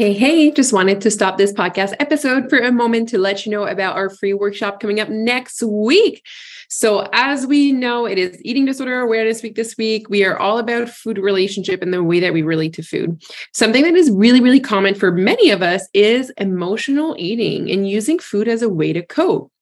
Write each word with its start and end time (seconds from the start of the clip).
Hey, 0.00 0.14
hey, 0.14 0.50
just 0.50 0.72
wanted 0.72 1.02
to 1.02 1.10
stop 1.10 1.36
this 1.36 1.52
podcast 1.52 1.92
episode 2.00 2.48
for 2.48 2.58
a 2.58 2.72
moment 2.72 3.10
to 3.10 3.18
let 3.18 3.44
you 3.44 3.52
know 3.52 3.66
about 3.66 3.96
our 3.96 4.08
free 4.08 4.32
workshop 4.32 4.80
coming 4.80 4.98
up 4.98 5.10
next 5.10 5.62
week. 5.62 6.24
So, 6.70 7.06
as 7.12 7.46
we 7.46 7.72
know, 7.72 8.06
it 8.06 8.16
is 8.16 8.40
Eating 8.42 8.64
Disorder 8.64 9.00
Awareness 9.00 9.42
Week 9.42 9.56
this 9.56 9.76
week. 9.76 10.08
We 10.08 10.24
are 10.24 10.38
all 10.38 10.56
about 10.56 10.88
food 10.88 11.18
relationship 11.18 11.82
and 11.82 11.92
the 11.92 12.02
way 12.02 12.18
that 12.18 12.32
we 12.32 12.40
relate 12.40 12.72
to 12.76 12.82
food. 12.82 13.22
Something 13.52 13.82
that 13.82 13.92
is 13.92 14.10
really, 14.10 14.40
really 14.40 14.58
common 14.58 14.94
for 14.94 15.12
many 15.12 15.50
of 15.50 15.60
us 15.60 15.86
is 15.92 16.32
emotional 16.38 17.14
eating 17.18 17.70
and 17.70 17.86
using 17.86 18.18
food 18.18 18.48
as 18.48 18.62
a 18.62 18.70
way 18.70 18.94
to 18.94 19.04
cope. 19.04 19.52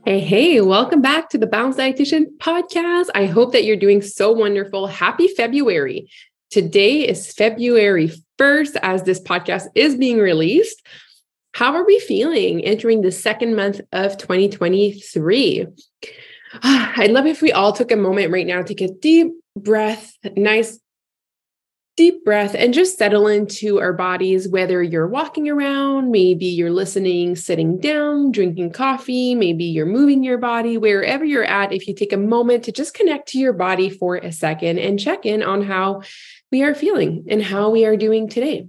Hey, 0.04 0.20
hey, 0.20 0.60
welcome 0.60 1.00
back 1.00 1.28
to 1.30 1.38
the 1.38 1.46
Balanced 1.46 1.78
Dietitian 1.78 2.26
podcast. 2.38 3.06
I 3.14 3.26
hope 3.26 3.52
that 3.52 3.64
you're 3.64 3.76
doing 3.76 4.02
so 4.02 4.32
wonderful. 4.32 4.86
Happy 4.86 5.28
February. 5.28 6.08
Today 6.50 7.06
is 7.08 7.32
February 7.32 8.10
1st 8.38 8.76
as 8.82 9.04
this 9.04 9.20
podcast 9.20 9.66
is 9.74 9.96
being 9.96 10.18
released. 10.18 10.84
How 11.54 11.74
are 11.74 11.84
we 11.84 12.00
feeling 12.00 12.64
entering 12.64 13.02
the 13.02 13.12
second 13.12 13.54
month 13.54 13.80
of 13.92 14.16
2023? 14.18 15.66
I'd 16.62 17.10
love 17.10 17.26
if 17.26 17.42
we 17.42 17.52
all 17.52 17.72
took 17.72 17.92
a 17.92 17.96
moment 17.96 18.32
right 18.32 18.46
now 18.46 18.62
to 18.62 18.84
a 18.84 18.88
deep 18.88 19.32
breath, 19.56 20.16
nice 20.36 20.78
deep 21.96 22.24
breath 22.24 22.54
and 22.54 22.72
just 22.72 22.96
settle 22.96 23.26
into 23.26 23.78
our 23.78 23.92
bodies, 23.92 24.48
whether 24.48 24.82
you're 24.82 25.06
walking 25.06 25.48
around, 25.48 26.10
maybe 26.10 26.46
you're 26.46 26.70
listening, 26.70 27.36
sitting 27.36 27.78
down, 27.78 28.32
drinking 28.32 28.72
coffee, 28.72 29.34
maybe 29.34 29.64
you're 29.64 29.84
moving 29.84 30.24
your 30.24 30.38
body, 30.38 30.78
wherever 30.78 31.24
you're 31.24 31.44
at. 31.44 31.72
If 31.72 31.86
you 31.86 31.94
take 31.94 32.12
a 32.12 32.16
moment 32.16 32.64
to 32.64 32.72
just 32.72 32.94
connect 32.94 33.28
to 33.30 33.38
your 33.38 33.52
body 33.52 33.90
for 33.90 34.16
a 34.16 34.32
second 34.32 34.78
and 34.78 34.98
check 34.98 35.26
in 35.26 35.42
on 35.42 35.62
how 35.62 36.02
we 36.50 36.62
are 36.62 36.74
feeling 36.74 37.26
and 37.28 37.42
how 37.42 37.70
we 37.70 37.84
are 37.84 37.96
doing 37.96 38.28
today. 38.28 38.66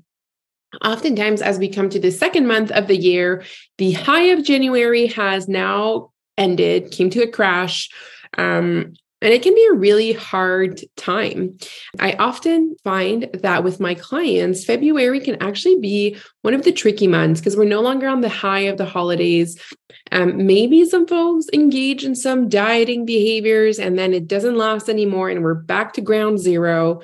Oftentimes, 0.84 1.42
as 1.42 1.60
we 1.60 1.70
come 1.70 1.90
to 1.90 2.00
the 2.00 2.12
second 2.12 2.48
month 2.48 2.72
of 2.72 2.88
the 2.88 2.98
year, 2.98 3.44
the 3.78 3.92
high 3.94 4.24
of 4.24 4.44
January 4.44 5.08
has 5.08 5.48
now 5.48 6.12
ended, 6.38 6.92
came 6.92 7.10
to 7.12 7.22
a 7.22 7.28
crash. 7.28 7.90
Um, 8.38 8.96
and 9.24 9.34
it 9.34 9.42
can 9.42 9.56
be 9.56 9.66
a 9.72 9.74
really 9.74 10.12
hard 10.12 10.82
time. 10.98 11.58
I 12.00 12.12
often 12.14 12.76
find 12.84 13.30
that 13.34 13.64
with 13.64 13.80
my 13.80 13.96
clients, 13.96 14.66
February 14.66 15.22
can 15.22 15.42
actually 15.42 15.80
be 15.80 16.18
one 16.42 16.54
of 16.54 16.64
the 16.64 16.74
tricky 16.74 17.08
months 17.08 17.40
because 17.40 17.56
we're 17.56 17.64
no 17.64 17.82
longer 17.82 18.08
on 18.08 18.20
the 18.20 18.28
high 18.28 18.62
of 18.62 18.78
the 18.78 18.86
holidays. 18.86 19.58
Um, 20.12 20.46
maybe 20.46 20.84
some 20.84 21.08
folks 21.08 21.46
engage 21.54 22.04
in 22.04 22.16
some 22.16 22.50
dieting 22.50 23.06
behaviors 23.06 23.80
and 23.80 23.98
then 23.98 24.14
it 24.14 24.28
doesn't 24.28 24.58
last 24.58 24.90
anymore 24.90 25.30
and 25.30 25.42
we're 25.42 25.54
back 25.54 25.94
to 25.94 26.02
ground 26.02 26.40
zero 26.40 27.02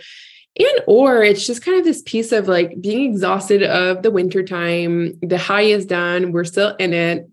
and 0.57 0.81
or 0.87 1.23
it's 1.23 1.47
just 1.47 1.63
kind 1.63 1.79
of 1.79 1.85
this 1.85 2.01
piece 2.01 2.33
of 2.33 2.47
like 2.47 2.81
being 2.81 3.09
exhausted 3.09 3.63
of 3.63 4.03
the 4.03 4.11
winter 4.11 4.43
time 4.43 5.17
the 5.21 5.37
high 5.37 5.61
is 5.61 5.85
done 5.85 6.31
we're 6.31 6.43
still 6.43 6.75
in 6.75 6.93
it 6.93 7.29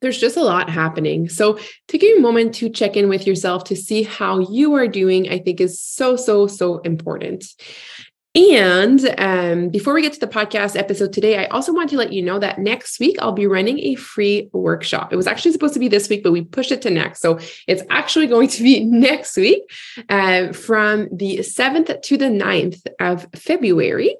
there's 0.00 0.18
just 0.18 0.36
a 0.36 0.42
lot 0.42 0.70
happening. 0.70 1.28
So, 1.28 1.58
taking 1.86 2.16
a 2.16 2.20
moment 2.20 2.54
to 2.56 2.68
check 2.68 2.96
in 2.96 3.08
with 3.08 3.26
yourself 3.26 3.64
to 3.64 3.76
see 3.76 4.02
how 4.02 4.38
you 4.38 4.74
are 4.74 4.88
doing, 4.88 5.28
I 5.30 5.38
think 5.38 5.60
is 5.60 5.80
so, 5.80 6.16
so, 6.16 6.46
so 6.46 6.78
important. 6.78 7.44
And 8.34 9.14
um, 9.18 9.68
before 9.70 9.94
we 9.94 10.02
get 10.02 10.12
to 10.12 10.20
the 10.20 10.28
podcast 10.28 10.76
episode 10.76 11.12
today, 11.12 11.38
I 11.38 11.46
also 11.46 11.72
want 11.72 11.90
to 11.90 11.96
let 11.96 12.12
you 12.12 12.22
know 12.22 12.38
that 12.38 12.58
next 12.58 13.00
week 13.00 13.16
I'll 13.20 13.32
be 13.32 13.46
running 13.46 13.80
a 13.80 13.94
free 13.96 14.48
workshop. 14.52 15.12
It 15.12 15.16
was 15.16 15.26
actually 15.26 15.52
supposed 15.52 15.74
to 15.74 15.80
be 15.80 15.88
this 15.88 16.08
week, 16.08 16.22
but 16.22 16.30
we 16.30 16.44
pushed 16.44 16.70
it 16.70 16.82
to 16.82 16.90
next. 16.90 17.20
So 17.20 17.40
it's 17.66 17.82
actually 17.90 18.26
going 18.34 18.48
to 18.48 18.62
be 18.62 18.84
next 18.84 19.36
week 19.36 19.62
uh, 20.08 20.52
from 20.52 21.08
the 21.10 21.38
7th 21.38 22.00
to 22.02 22.16
the 22.16 22.26
9th 22.26 22.86
of 23.00 23.26
February. 23.34 24.14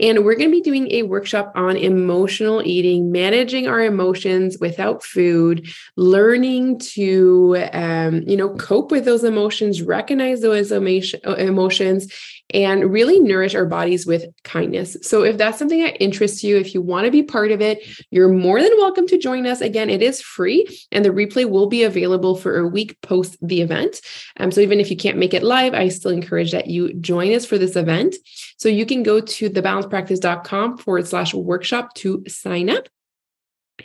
And 0.00 0.24
we're 0.24 0.36
going 0.36 0.50
to 0.50 0.56
be 0.56 0.60
doing 0.60 0.90
a 0.92 1.02
workshop 1.02 1.52
on 1.54 1.76
emotional 1.76 2.62
eating, 2.64 3.12
managing 3.12 3.68
our 3.68 3.80
emotions 3.80 4.58
without 4.60 5.02
food, 5.02 5.68
learning 5.96 6.78
to, 6.78 7.64
um, 7.72 8.22
you 8.22 8.36
know, 8.36 8.54
cope 8.56 8.90
with 8.90 9.04
those 9.04 9.24
emotions, 9.24 9.82
recognize 9.82 10.40
those 10.40 10.72
emotions, 10.72 12.12
and 12.54 12.92
really 12.92 13.18
nourish 13.18 13.54
our 13.54 13.64
bodies 13.64 14.06
with 14.06 14.26
kindness. 14.44 14.96
So, 15.02 15.22
if 15.22 15.38
that's 15.38 15.58
something 15.58 15.82
that 15.82 16.02
interests 16.02 16.44
you, 16.44 16.56
if 16.56 16.74
you 16.74 16.82
want 16.82 17.06
to 17.06 17.10
be 17.10 17.22
part 17.22 17.50
of 17.50 17.60
it, 17.60 17.82
you're 18.10 18.28
more 18.28 18.60
than 18.60 18.72
welcome 18.76 19.06
to 19.08 19.18
join 19.18 19.46
us. 19.46 19.60
Again, 19.60 19.90
it 19.90 20.02
is 20.02 20.20
free 20.20 20.66
and 20.90 21.04
the 21.04 21.10
replay 21.10 21.48
will 21.48 21.66
be 21.66 21.82
available 21.82 22.36
for 22.36 22.58
a 22.58 22.68
week 22.68 23.00
post 23.00 23.36
the 23.40 23.62
event. 23.62 24.00
Um, 24.38 24.50
so, 24.50 24.60
even 24.60 24.80
if 24.80 24.90
you 24.90 24.96
can't 24.96 25.18
make 25.18 25.34
it 25.34 25.42
live, 25.42 25.74
I 25.74 25.88
still 25.88 26.10
encourage 26.10 26.52
that 26.52 26.68
you 26.68 26.92
join 26.94 27.32
us 27.32 27.44
for 27.44 27.58
this 27.58 27.76
event. 27.76 28.16
So, 28.62 28.68
you 28.68 28.86
can 28.86 29.02
go 29.02 29.20
to 29.20 29.50
thebalancepractice.com 29.50 30.78
forward 30.78 31.08
slash 31.08 31.34
workshop 31.34 31.94
to 31.94 32.22
sign 32.28 32.70
up. 32.70 32.88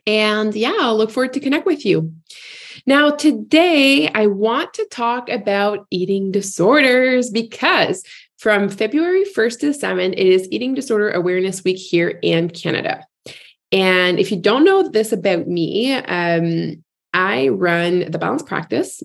And 0.06 0.54
yeah, 0.54 0.78
I'll 0.80 0.96
look 0.96 1.10
forward 1.10 1.34
to 1.34 1.40
connect 1.40 1.66
with 1.66 1.84
you. 1.84 2.14
Now, 2.86 3.10
today 3.10 4.08
I 4.14 4.28
want 4.28 4.76
to 4.76 4.86
talk 4.92 5.30
about 5.30 5.88
eating 5.90 6.32
disorders 6.32 7.32
because 7.32 8.04
from 8.38 8.70
February 8.70 9.24
1st 9.24 9.60
to 9.62 9.70
7th, 9.72 10.14
it 10.14 10.20
is 10.20 10.48
Eating 10.52 10.76
Disorder 10.76 11.10
Awareness 11.10 11.64
Week 11.64 11.78
here 11.78 12.20
in 12.22 12.52
Canada. 12.52 13.04
And 13.72 14.20
if 14.20 14.30
you 14.30 14.38
don't 14.40 14.64
know 14.64 14.88
this 14.88 15.12
about 15.12 15.48
me, 15.48 15.96
um, 15.96 16.84
I 17.14 17.48
run 17.48 18.12
the 18.12 18.20
Balanced 18.20 18.46
Practice, 18.46 19.02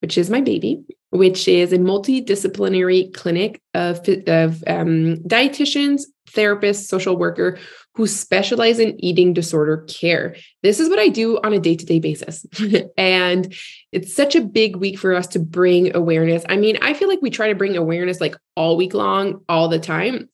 which 0.00 0.16
is 0.16 0.30
my 0.30 0.40
baby, 0.40 0.84
which 1.10 1.48
is 1.48 1.72
a 1.72 1.78
multidisciplinary 1.78 3.12
clinic 3.14 3.60
of, 3.74 3.98
of 4.26 4.62
um, 4.66 5.16
dietitians, 5.26 6.02
therapists, 6.30 6.86
social 6.86 7.16
worker 7.16 7.58
who 7.94 8.06
specialize 8.06 8.78
in 8.78 9.02
eating 9.04 9.32
disorder 9.32 9.84
care. 9.88 10.36
This 10.62 10.78
is 10.78 10.88
what 10.88 11.00
I 11.00 11.08
do 11.08 11.40
on 11.42 11.52
a 11.52 11.58
day 11.58 11.74
to 11.74 11.84
day 11.84 11.98
basis. 11.98 12.46
and 12.96 13.52
it's 13.90 14.14
such 14.14 14.36
a 14.36 14.40
big 14.40 14.76
week 14.76 14.98
for 14.98 15.14
us 15.14 15.26
to 15.28 15.40
bring 15.40 15.94
awareness. 15.96 16.44
I 16.48 16.56
mean, 16.56 16.78
I 16.80 16.94
feel 16.94 17.08
like 17.08 17.22
we 17.22 17.30
try 17.30 17.48
to 17.48 17.56
bring 17.56 17.76
awareness 17.76 18.20
like 18.20 18.36
all 18.54 18.76
week 18.76 18.94
long, 18.94 19.42
all 19.48 19.68
the 19.68 19.80
time. 19.80 20.28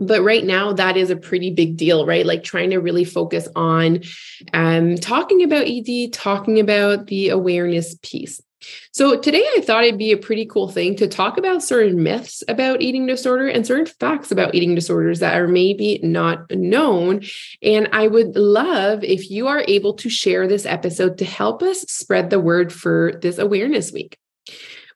But 0.00 0.22
right 0.22 0.42
now, 0.42 0.72
that 0.72 0.96
is 0.96 1.10
a 1.10 1.16
pretty 1.16 1.50
big 1.50 1.76
deal, 1.76 2.06
right? 2.06 2.26
Like 2.26 2.42
trying 2.42 2.70
to 2.70 2.78
really 2.78 3.04
focus 3.04 3.46
on 3.54 4.00
um, 4.52 4.96
talking 4.96 5.44
about 5.44 5.66
ED, 5.68 6.12
talking 6.12 6.58
about 6.58 7.06
the 7.06 7.28
awareness 7.28 7.96
piece. 8.02 8.40
So, 8.92 9.18
today 9.18 9.44
I 9.56 9.60
thought 9.60 9.84
it'd 9.84 9.98
be 9.98 10.12
a 10.12 10.16
pretty 10.16 10.46
cool 10.46 10.68
thing 10.68 10.96
to 10.96 11.08
talk 11.08 11.38
about 11.38 11.62
certain 11.62 12.02
myths 12.02 12.42
about 12.48 12.82
eating 12.82 13.06
disorder 13.06 13.48
and 13.48 13.66
certain 13.66 13.86
facts 13.86 14.30
about 14.30 14.54
eating 14.54 14.74
disorders 14.74 15.20
that 15.20 15.40
are 15.40 15.48
maybe 15.48 16.00
not 16.02 16.50
known. 16.50 17.22
And 17.62 17.88
I 17.92 18.08
would 18.08 18.36
love 18.36 19.04
if 19.04 19.30
you 19.30 19.48
are 19.48 19.64
able 19.68 19.94
to 19.94 20.08
share 20.08 20.46
this 20.46 20.66
episode 20.66 21.18
to 21.18 21.24
help 21.24 21.62
us 21.62 21.82
spread 21.82 22.30
the 22.30 22.40
word 22.40 22.72
for 22.72 23.18
this 23.22 23.38
awareness 23.38 23.92
week. 23.92 24.18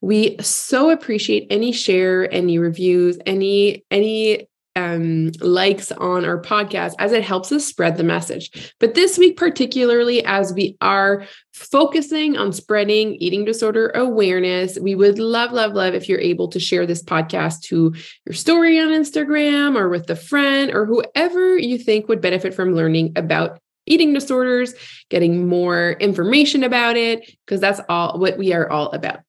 We 0.01 0.37
so 0.41 0.91
appreciate 0.91 1.47
any 1.51 1.73
share, 1.73 2.33
any 2.33 2.59
reviews, 2.59 3.19
any 3.27 3.85
any 3.91 4.49
um, 4.77 5.33
likes 5.41 5.91
on 5.93 6.25
our 6.25 6.41
podcast 6.41 6.95
as 6.99 7.13
it 7.13 7.25
helps 7.25 7.51
us 7.51 7.65
spread 7.65 7.97
the 7.97 8.05
message. 8.05 8.75
But 8.79 8.95
this 8.95 9.19
week, 9.19 9.37
particularly 9.37 10.25
as 10.25 10.53
we 10.53 10.77
are 10.81 11.25
focusing 11.55 12.37
on 12.37 12.53
spreading 12.53 13.15
eating 13.17 13.45
disorder 13.45 13.91
awareness, 13.95 14.79
we 14.79 14.95
would 14.95 15.19
love, 15.19 15.53
love, 15.53 15.73
love 15.73 15.95
if 15.95 16.09
you're 16.09 16.21
able 16.21 16.49
to 16.49 16.61
share 16.61 16.87
this 16.87 17.03
podcast 17.03 17.63
to 17.63 17.95
your 18.27 18.35
story 18.35 18.79
on 18.79 18.89
Instagram 18.89 19.77
or 19.77 19.89
with 19.89 20.09
a 20.11 20.17
friend 20.17 20.71
or 20.73 20.85
whoever 20.85 21.57
you 21.57 21.79
think 21.79 22.09
would 22.09 22.21
benefit 22.21 22.55
from 22.55 22.75
learning 22.75 23.13
about 23.17 23.59
eating 23.87 24.13
disorders, 24.13 24.75
getting 25.09 25.49
more 25.49 25.93
information 26.01 26.65
about 26.65 26.97
it, 26.97 27.35
because 27.47 27.61
that's 27.61 27.81
all 27.89 28.19
what 28.19 28.37
we 28.37 28.53
are 28.53 28.69
all 28.69 28.91
about. 28.91 29.21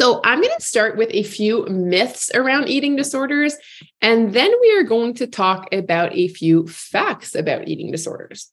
So, 0.00 0.22
I'm 0.24 0.40
going 0.40 0.56
to 0.56 0.64
start 0.64 0.96
with 0.96 1.10
a 1.12 1.22
few 1.24 1.66
myths 1.66 2.30
around 2.34 2.68
eating 2.68 2.96
disorders, 2.96 3.54
and 4.00 4.32
then 4.32 4.50
we 4.62 4.78
are 4.78 4.82
going 4.82 5.12
to 5.16 5.26
talk 5.26 5.74
about 5.74 6.16
a 6.16 6.28
few 6.28 6.66
facts 6.68 7.34
about 7.34 7.68
eating 7.68 7.90
disorders. 7.90 8.50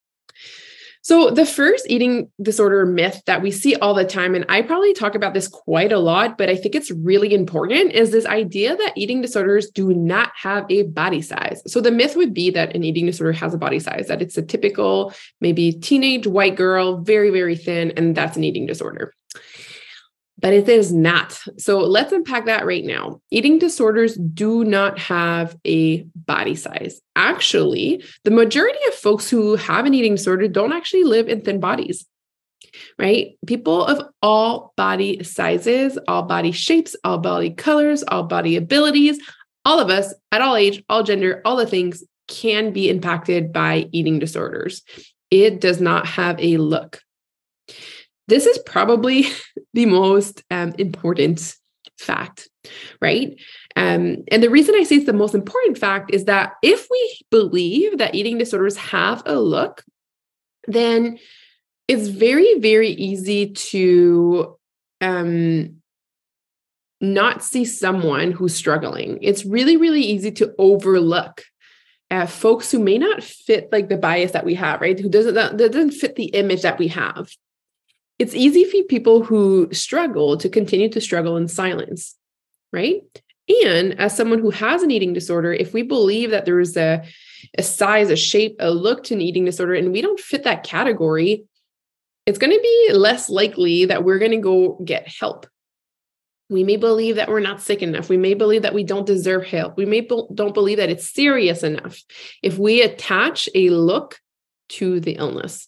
So, 1.04 1.30
the 1.30 1.46
first 1.46 1.90
eating 1.90 2.30
disorder 2.42 2.86
myth 2.86 3.22
that 3.28 3.42
we 3.42 3.52
see 3.52 3.78
all 3.78 3.94
the 3.94 4.04
time, 4.04 4.36
and 4.36 4.44
I 4.50 4.62
probably 4.62 4.92
talk 4.92 5.16
about 5.16 5.34
this 5.34 5.48
quite 5.48 5.94
a 5.94 6.00
lot, 6.00 6.38
but 6.38 6.50
I 6.50 6.58
think 6.58 6.76
it's 6.76 6.92
really 6.92 7.34
important, 7.34 7.94
is 7.94 8.12
this 8.12 8.26
idea 8.26 8.76
that 8.76 8.98
eating 8.98 9.22
disorders 9.22 9.70
do 9.70 9.94
not 9.94 10.34
have 10.36 10.66
a 10.70 10.84
body 10.84 11.22
size. 11.22 11.62
So, 11.66 11.80
the 11.80 11.92
myth 11.92 12.18
would 12.18 12.34
be 12.34 12.50
that 12.50 12.76
an 12.76 12.84
eating 12.84 13.06
disorder 13.06 13.32
has 13.32 13.54
a 13.54 13.58
body 13.58 13.80
size, 13.80 14.10
that 14.10 14.22
it's 14.22 14.38
a 14.38 14.42
typical, 14.42 15.14
maybe 15.40 15.72
teenage 15.72 16.28
white 16.28 16.58
girl, 16.58 16.98
very, 16.98 17.30
very 17.30 17.56
thin, 17.56 17.94
and 17.96 18.18
that's 18.18 18.36
an 18.36 18.44
eating 18.44 18.66
disorder 18.66 19.14
but 20.40 20.54
it 20.54 20.70
is 20.70 20.94
not. 20.94 21.40
So 21.58 21.80
let's 21.80 22.12
unpack 22.12 22.46
that 22.46 22.66
right 22.66 22.86
now. 22.86 23.22
Eating 23.32 23.58
disorders 23.58 24.16
do 24.16 24.64
not 24.64 25.00
have 25.00 25.58
a 25.66 26.04
body 26.16 26.56
size. 26.56 27.02
Actually, 27.16 28.04
the 28.24 28.32
majority 28.32 28.80
of 28.88 28.94
folks 28.94 29.30
who 29.30 29.56
have 29.56 29.86
an 29.86 29.94
eating 29.94 30.16
disorder 30.16 30.48
don't 30.48 30.74
actually 30.74 31.04
live 31.04 31.28
in 31.28 31.42
thin 31.42 31.60
bodies, 31.60 32.06
right? 33.00 33.38
People 33.48 33.84
of 33.84 34.08
all 34.22 34.74
body 34.78 35.24
sizes, 35.24 35.98
all 36.08 36.24
body 36.24 36.52
shapes, 36.52 36.96
all 37.04 37.18
body 37.18 37.50
colors, 37.52 38.04
all 38.04 38.24
body 38.24 38.56
abilities, 38.56 39.20
all 39.66 39.80
of 39.80 39.90
us 39.90 40.14
at 40.32 40.42
all 40.42 40.56
age, 40.56 40.84
all 40.88 41.04
gender, 41.04 41.42
all 41.46 41.56
the 41.56 41.66
things 41.66 42.04
can 42.28 42.72
be 42.72 42.90
impacted 42.90 43.52
by 43.52 43.90
eating 43.92 44.20
disorders. 44.20 44.84
It 45.32 45.60
does 45.60 45.82
not 45.82 46.06
have 46.06 46.40
a 46.40 46.58
look. 46.58 47.02
This 48.28 48.46
is 48.46 48.58
probably 48.60 49.26
the 49.74 49.86
most 49.86 50.44
um, 50.52 50.74
important 50.78 51.56
fact, 52.00 52.50
right? 53.02 53.40
Um, 53.76 54.24
and 54.32 54.44
the 54.44 54.50
reason 54.50 54.76
I 54.76 54.84
say 54.84 54.98
it's 54.98 55.06
the 55.06 55.14
most 55.14 55.36
important 55.36 55.78
fact 55.78 56.14
is 56.14 56.26
that 56.26 56.54
if 56.62 56.88
we 56.90 57.20
believe 57.32 57.98
that 57.98 58.16
eating 58.16 58.38
disorders 58.38 58.78
have 58.78 59.24
a 59.26 59.40
look, 59.40 59.84
then 60.68 61.18
it's 61.88 62.08
very, 62.08 62.60
very 62.60 62.90
easy 62.90 63.52
to 63.52 64.58
um, 65.00 65.78
not 67.00 67.44
see 67.44 67.66
someone 67.66 68.32
who's 68.32 68.56
struggling. 68.56 69.20
It's 69.22 69.46
really, 69.46 69.78
really 69.78 70.02
easy 70.02 70.32
to 70.34 70.54
overlook 70.58 71.44
uh, 72.10 72.26
folks 72.26 72.72
who 72.72 72.80
may 72.80 72.98
not 72.98 73.24
fit 73.24 73.70
like 73.72 73.90
the 73.90 73.98
bias 73.98 74.32
that 74.32 74.46
we 74.46 74.56
have, 74.56 74.82
right? 74.82 75.00
Who 75.00 75.10
doesn't 75.10 75.34
that 75.36 75.58
doesn't 75.58 75.92
fit 75.92 76.16
the 76.16 76.26
image 76.26 76.62
that 76.62 76.80
we 76.80 76.88
have 76.90 77.30
it's 78.20 78.34
easy 78.34 78.64
for 78.64 78.88
people 78.88 79.24
who 79.24 79.70
struggle 79.72 80.38
to 80.38 80.50
continue 80.50 80.90
to 80.90 81.02
struggle 81.02 81.38
in 81.38 81.48
silence, 81.48 82.16
right? 82.74 83.02
And 83.66 84.00
as 84.00 84.16
someone 84.16 84.40
who 84.40 84.50
has 84.50 84.84
an 84.84 84.92
eating 84.92 85.14
disorder, 85.14 85.54
if 85.54 85.74
we 85.74 85.84
believe 85.84 86.32
that 86.32 86.46
there 86.46 86.60
is 86.60 86.76
a, 86.76 87.04
a 87.58 87.64
size, 87.64 88.10
a 88.10 88.16
shape, 88.16 88.58
a 88.60 88.72
look 88.72 89.04
to 89.06 89.14
an 89.14 89.22
eating 89.22 89.46
disorder, 89.46 89.74
and 89.74 89.92
we 89.92 90.02
don't 90.02 90.20
fit 90.20 90.44
that 90.44 90.64
category, 90.64 91.46
it's 92.26 92.40
going 92.40 92.52
to 92.52 92.60
be 92.62 92.94
less 92.94 93.30
likely 93.30 93.86
that 93.86 94.04
we're 94.04 94.20
going 94.20 94.32
to 94.32 94.38
go 94.38 94.82
get 94.84 95.08
help. 95.08 95.48
We 96.50 96.64
may 96.64 96.78
believe 96.78 97.18
that 97.18 97.30
we're 97.30 97.40
not 97.40 97.62
sick 97.62 97.82
enough. 97.82 98.10
We 98.10 98.18
may 98.18 98.34
believe 98.34 98.64
that 98.64 98.74
we 98.74 98.84
don't 98.84 99.06
deserve 99.06 99.46
help. 99.46 99.78
We 99.78 99.86
may 99.86 100.02
be- 100.02 100.24
don't 100.34 100.54
believe 100.54 100.78
that 100.78 100.90
it's 100.90 101.14
serious 101.14 101.64
enough 101.64 102.02
if 102.42 102.58
we 102.58 102.82
attach 102.82 103.48
a 103.54 103.70
look 103.70 104.20
to 104.70 105.00
the 105.00 105.14
illness. 105.14 105.68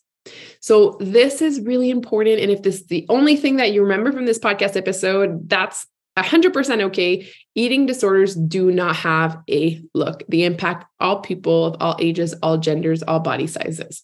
So, 0.60 0.98
this 1.00 1.42
is 1.42 1.62
really 1.62 1.90
important. 1.90 2.40
And 2.40 2.52
if 2.52 2.64
this 2.64 2.82
is 2.82 2.88
the 2.88 3.06
only 3.10 3.36
thing 3.36 3.58
that 3.58 3.72
you 3.72 3.82
remember 3.84 4.12
from 4.12 4.26
this 4.26 4.40
podcast 4.40 4.76
episode, 4.76 5.50
that's 5.50 5.88
100% 6.18 6.82
okay. 6.84 7.28
Eating 7.56 7.86
disorders 7.86 8.36
do 8.36 8.72
not 8.72 8.96
have 8.98 9.42
a 9.50 9.82
look, 9.94 10.24
they 10.28 10.44
impact 10.44 10.86
all 11.00 11.22
people 11.22 11.66
of 11.66 11.78
all 11.80 11.96
ages, 12.00 12.34
all 12.42 12.58
genders, 12.58 13.04
all 13.04 13.20
body 13.20 13.48
sizes. 13.48 14.04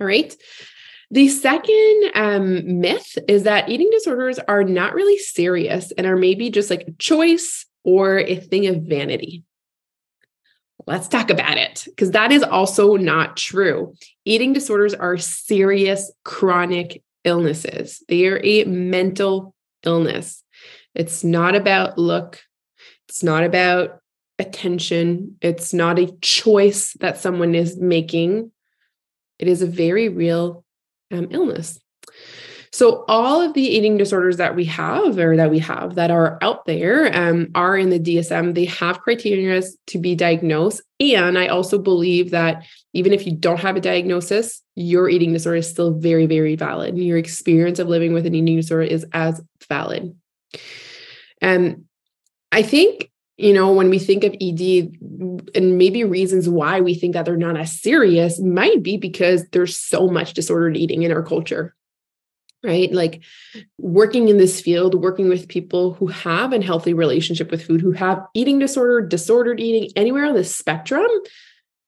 All 0.00 0.06
right. 0.06 0.34
The 1.10 1.28
second 1.28 2.10
um, 2.14 2.80
myth 2.80 3.16
is 3.28 3.44
that 3.44 3.68
eating 3.68 3.88
disorders 3.90 4.38
are 4.40 4.62
not 4.62 4.94
really 4.94 5.18
serious 5.18 5.90
and 5.92 6.06
are 6.06 6.16
maybe 6.16 6.50
just 6.50 6.68
like 6.68 6.82
a 6.86 6.92
choice 6.92 7.64
or 7.82 8.18
a 8.18 8.36
thing 8.36 8.66
of 8.66 8.82
vanity 8.82 9.44
let's 10.86 11.08
talk 11.08 11.30
about 11.30 11.58
it 11.58 11.84
because 11.86 12.12
that 12.12 12.32
is 12.32 12.42
also 12.42 12.96
not 12.96 13.36
true. 13.36 13.94
Eating 14.24 14.52
disorders 14.52 14.94
are 14.94 15.16
serious 15.18 16.12
chronic 16.24 17.02
illnesses, 17.24 18.02
they 18.08 18.26
are 18.26 18.40
a 18.42 18.64
mental 18.64 19.54
illness. 19.84 20.42
It's 20.94 21.22
not 21.22 21.54
about 21.54 21.98
look, 21.98 22.40
it's 23.08 23.22
not 23.22 23.44
about 23.44 24.00
attention, 24.38 25.36
it's 25.40 25.74
not 25.74 25.98
a 25.98 26.12
choice 26.20 26.94
that 27.00 27.18
someone 27.18 27.54
is 27.54 27.76
making. 27.76 28.52
It 29.38 29.46
is 29.46 29.62
a 29.62 29.66
very 29.66 30.08
real 30.08 30.64
um, 31.12 31.28
illness. 31.30 31.78
So 32.72 33.04
all 33.08 33.40
of 33.40 33.54
the 33.54 33.62
eating 33.62 33.96
disorders 33.96 34.36
that 34.36 34.54
we 34.54 34.64
have 34.66 35.18
or 35.18 35.36
that 35.36 35.50
we 35.50 35.58
have 35.60 35.94
that 35.94 36.10
are 36.10 36.38
out 36.42 36.66
there 36.66 37.14
um, 37.16 37.48
are 37.54 37.76
in 37.76 37.90
the 37.90 37.98
DSM. 37.98 38.54
They 38.54 38.66
have 38.66 39.00
criteria 39.00 39.62
to 39.86 39.98
be 39.98 40.14
diagnosed. 40.14 40.82
And 41.00 41.38
I 41.38 41.46
also 41.46 41.78
believe 41.78 42.30
that 42.30 42.64
even 42.92 43.12
if 43.12 43.26
you 43.26 43.34
don't 43.34 43.60
have 43.60 43.76
a 43.76 43.80
diagnosis, 43.80 44.62
your 44.74 45.08
eating 45.08 45.32
disorder 45.32 45.58
is 45.58 45.70
still 45.70 45.94
very, 45.94 46.26
very 46.26 46.56
valid. 46.56 46.94
And 46.94 47.04
your 47.04 47.18
experience 47.18 47.78
of 47.78 47.88
living 47.88 48.12
with 48.12 48.26
an 48.26 48.34
eating 48.34 48.56
disorder 48.56 48.84
is 48.84 49.06
as 49.12 49.40
valid. 49.68 50.14
And 51.40 51.84
I 52.52 52.62
think 52.62 53.10
you 53.38 53.52
know, 53.52 53.72
when 53.72 53.88
we 53.88 54.00
think 54.00 54.24
of 54.24 54.34
ED 54.40 54.96
and 55.54 55.78
maybe 55.78 56.02
reasons 56.02 56.48
why 56.48 56.80
we 56.80 56.94
think 56.94 57.14
that 57.14 57.24
they're 57.24 57.36
not 57.36 57.56
as 57.56 57.80
serious 57.80 58.40
might 58.40 58.82
be 58.82 58.96
because 58.96 59.48
there's 59.50 59.78
so 59.78 60.08
much 60.08 60.34
disordered 60.34 60.76
eating 60.76 61.04
in 61.04 61.12
our 61.12 61.22
culture 61.22 61.76
right? 62.64 62.92
Like 62.92 63.22
working 63.78 64.28
in 64.28 64.38
this 64.38 64.60
field, 64.60 64.94
working 64.94 65.28
with 65.28 65.48
people 65.48 65.94
who 65.94 66.08
have 66.08 66.52
a 66.52 66.62
healthy 66.62 66.94
relationship 66.94 67.50
with 67.50 67.64
food, 67.64 67.80
who 67.80 67.92
have 67.92 68.24
eating 68.34 68.58
disorder, 68.58 69.00
disordered 69.00 69.60
eating, 69.60 69.90
anywhere 69.96 70.26
on 70.26 70.34
the 70.34 70.44
spectrum, 70.44 71.08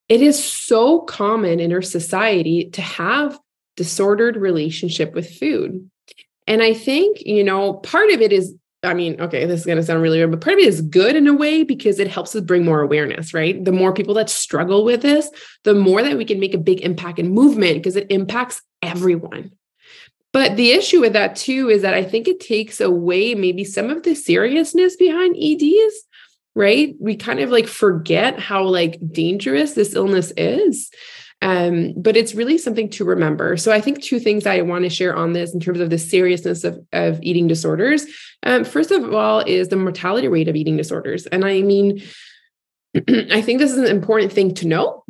it 0.08 0.22
is 0.22 0.42
so 0.42 1.00
common 1.00 1.60
in 1.60 1.72
our 1.72 1.82
society 1.82 2.70
to 2.70 2.82
have 2.82 3.38
disordered 3.76 4.36
relationship 4.36 5.14
with 5.14 5.38
food. 5.38 5.90
And 6.46 6.62
I 6.62 6.74
think, 6.74 7.22
you 7.22 7.44
know, 7.44 7.74
part 7.74 8.10
of 8.10 8.20
it 8.20 8.32
is 8.32 8.54
I 8.82 8.94
mean, 8.94 9.20
okay, 9.20 9.44
this 9.44 9.60
is 9.60 9.66
going 9.66 9.76
to 9.76 9.84
sound 9.84 10.00
really 10.00 10.18
weird, 10.18 10.30
but 10.30 10.40
part 10.40 10.54
of 10.54 10.60
it 10.60 10.68
is 10.68 10.80
good 10.80 11.14
in 11.14 11.28
a 11.28 11.34
way 11.34 11.64
because 11.64 11.98
it 11.98 12.08
helps 12.08 12.34
us 12.34 12.42
bring 12.42 12.64
more 12.64 12.80
awareness, 12.80 13.34
right? 13.34 13.62
The 13.62 13.72
more 13.72 13.92
people 13.92 14.14
that 14.14 14.30
struggle 14.30 14.84
with 14.84 15.02
this, 15.02 15.30
the 15.64 15.74
more 15.74 16.02
that 16.02 16.16
we 16.16 16.24
can 16.24 16.40
make 16.40 16.54
a 16.54 16.58
big 16.58 16.80
impact 16.80 17.18
and 17.18 17.30
movement 17.30 17.74
because 17.74 17.96
it 17.96 18.06
impacts 18.08 18.62
everyone. 18.80 19.50
But 20.32 20.56
the 20.56 20.70
issue 20.70 21.00
with 21.00 21.12
that 21.14 21.36
too 21.36 21.68
is 21.68 21.82
that 21.82 21.94
I 21.94 22.04
think 22.04 22.28
it 22.28 22.40
takes 22.40 22.80
away 22.80 23.34
maybe 23.34 23.64
some 23.64 23.90
of 23.90 24.02
the 24.02 24.14
seriousness 24.14 24.96
behind 24.96 25.36
EDs, 25.36 25.94
right? 26.54 26.94
We 27.00 27.16
kind 27.16 27.40
of 27.40 27.50
like 27.50 27.66
forget 27.66 28.38
how 28.38 28.64
like 28.64 28.98
dangerous 29.10 29.72
this 29.72 29.94
illness 29.94 30.32
is. 30.36 30.90
Um, 31.42 31.94
but 31.96 32.16
it's 32.16 32.34
really 32.34 32.58
something 32.58 32.90
to 32.90 33.04
remember. 33.04 33.56
So 33.56 33.72
I 33.72 33.80
think 33.80 34.02
two 34.02 34.20
things 34.20 34.46
I 34.46 34.60
want 34.60 34.84
to 34.84 34.90
share 34.90 35.16
on 35.16 35.32
this 35.32 35.54
in 35.54 35.60
terms 35.60 35.80
of 35.80 35.88
the 35.88 35.96
seriousness 35.96 36.64
of, 36.64 36.78
of 36.92 37.18
eating 37.22 37.48
disorders. 37.48 38.04
Um, 38.42 38.64
first 38.64 38.90
of 38.90 39.14
all, 39.14 39.40
is 39.40 39.68
the 39.68 39.76
mortality 39.76 40.28
rate 40.28 40.48
of 40.48 40.56
eating 40.56 40.76
disorders. 40.76 41.26
And 41.26 41.44
I 41.46 41.62
mean, 41.62 42.02
I 43.30 43.40
think 43.40 43.58
this 43.58 43.72
is 43.72 43.78
an 43.78 43.86
important 43.86 44.32
thing 44.32 44.54
to 44.56 44.66
know 44.66 45.04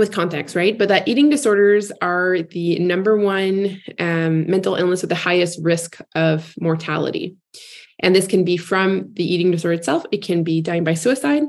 with 0.00 0.12
context, 0.12 0.56
right? 0.56 0.76
But 0.76 0.88
that 0.88 1.06
eating 1.06 1.30
disorders 1.30 1.92
are 2.02 2.42
the 2.42 2.78
number 2.80 3.16
one 3.16 3.80
um, 4.00 4.50
mental 4.50 4.74
illness 4.74 5.02
with 5.02 5.10
the 5.10 5.14
highest 5.14 5.60
risk 5.62 5.98
of 6.16 6.54
mortality. 6.60 7.36
And 8.00 8.16
this 8.16 8.26
can 8.26 8.44
be 8.44 8.56
from 8.56 9.12
the 9.12 9.24
eating 9.24 9.52
disorder 9.52 9.74
itself, 9.74 10.04
it 10.10 10.24
can 10.24 10.42
be 10.42 10.60
dying 10.60 10.82
by 10.82 10.94
suicide. 10.94 11.44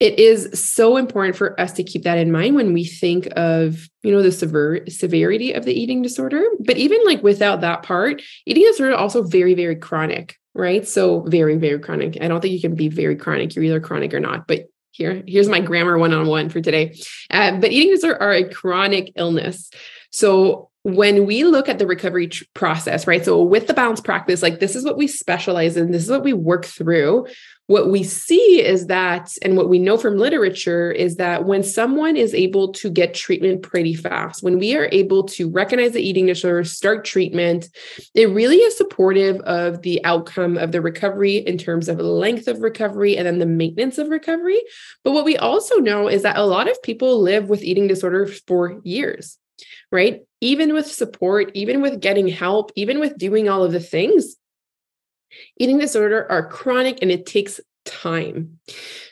It 0.00 0.18
is 0.18 0.60
so 0.60 0.96
important 0.96 1.36
for 1.36 1.58
us 1.60 1.72
to 1.74 1.84
keep 1.84 2.02
that 2.02 2.18
in 2.18 2.32
mind 2.32 2.56
when 2.56 2.72
we 2.72 2.84
think 2.84 3.28
of, 3.36 3.88
you 4.02 4.10
know, 4.10 4.20
the 4.20 4.32
sever- 4.32 4.80
severity 4.88 5.52
of 5.52 5.64
the 5.64 5.72
eating 5.72 6.02
disorder. 6.02 6.42
But 6.58 6.76
even 6.76 7.04
like 7.04 7.22
without 7.22 7.60
that 7.60 7.84
part, 7.84 8.20
eating 8.44 8.64
disorder 8.64 8.96
also 8.96 9.22
very, 9.22 9.54
very 9.54 9.76
chronic, 9.76 10.36
right? 10.54 10.88
So 10.88 11.20
very, 11.20 11.56
very 11.56 11.78
chronic. 11.78 12.18
I 12.20 12.26
don't 12.26 12.40
think 12.40 12.52
you 12.52 12.60
can 12.60 12.74
be 12.74 12.88
very 12.88 13.14
chronic. 13.14 13.54
You're 13.54 13.64
either 13.64 13.78
chronic 13.78 14.12
or 14.12 14.18
not, 14.18 14.48
but 14.48 14.64
here 14.92 15.22
here's 15.26 15.48
my 15.48 15.60
grammar 15.60 15.98
one-on-one 15.98 16.48
for 16.48 16.60
today. 16.60 16.94
Uh, 17.30 17.58
but 17.58 17.72
eating 17.72 17.90
disorders 17.90 18.18
are 18.20 18.32
a 18.32 18.48
chronic 18.48 19.12
illness. 19.16 19.70
So 20.10 20.70
when 20.82 21.26
we 21.26 21.44
look 21.44 21.68
at 21.68 21.78
the 21.78 21.86
recovery 21.86 22.26
tr- 22.26 22.44
process 22.54 23.06
right 23.06 23.24
so 23.24 23.40
with 23.40 23.68
the 23.68 23.74
Balanced 23.74 24.04
Practice 24.04 24.42
like 24.42 24.58
this 24.58 24.74
is 24.74 24.84
what 24.84 24.96
we 24.96 25.06
specialize 25.06 25.76
in 25.76 25.92
this 25.92 26.02
is 26.02 26.10
what 26.10 26.24
we 26.24 26.32
work 26.32 26.64
through 26.64 27.26
what 27.66 27.90
we 27.90 28.02
see 28.02 28.62
is 28.62 28.88
that, 28.88 29.32
and 29.42 29.56
what 29.56 29.68
we 29.68 29.78
know 29.78 29.96
from 29.96 30.18
literature 30.18 30.90
is 30.90 31.16
that 31.16 31.44
when 31.44 31.62
someone 31.62 32.16
is 32.16 32.34
able 32.34 32.72
to 32.74 32.90
get 32.90 33.14
treatment 33.14 33.62
pretty 33.62 33.94
fast, 33.94 34.42
when 34.42 34.58
we 34.58 34.76
are 34.76 34.88
able 34.90 35.24
to 35.24 35.48
recognize 35.48 35.92
the 35.92 36.02
eating 36.02 36.26
disorder, 36.26 36.64
start 36.64 37.04
treatment, 37.04 37.68
it 38.14 38.28
really 38.30 38.56
is 38.56 38.76
supportive 38.76 39.40
of 39.42 39.82
the 39.82 40.04
outcome 40.04 40.58
of 40.58 40.72
the 40.72 40.80
recovery 40.80 41.36
in 41.36 41.56
terms 41.56 41.88
of 41.88 41.98
length 41.98 42.48
of 42.48 42.60
recovery 42.60 43.16
and 43.16 43.26
then 43.26 43.38
the 43.38 43.46
maintenance 43.46 43.96
of 43.96 44.08
recovery. 44.08 44.60
But 45.04 45.12
what 45.12 45.24
we 45.24 45.36
also 45.36 45.76
know 45.76 46.08
is 46.08 46.22
that 46.22 46.36
a 46.36 46.44
lot 46.44 46.68
of 46.68 46.82
people 46.82 47.22
live 47.22 47.48
with 47.48 47.62
eating 47.62 47.86
disorder 47.86 48.26
for 48.26 48.80
years 48.82 49.38
right? 49.92 50.22
Even 50.40 50.72
with 50.72 50.90
support, 50.90 51.52
even 51.54 51.82
with 51.82 52.00
getting 52.00 52.26
help, 52.26 52.72
even 52.74 52.98
with 52.98 53.18
doing 53.18 53.48
all 53.48 53.62
of 53.62 53.72
the 53.72 53.78
things, 53.78 54.36
Eating 55.58 55.78
disorder 55.78 56.26
are 56.30 56.46
chronic 56.46 56.98
and 57.02 57.10
it 57.10 57.26
takes 57.26 57.60
time. 57.84 58.58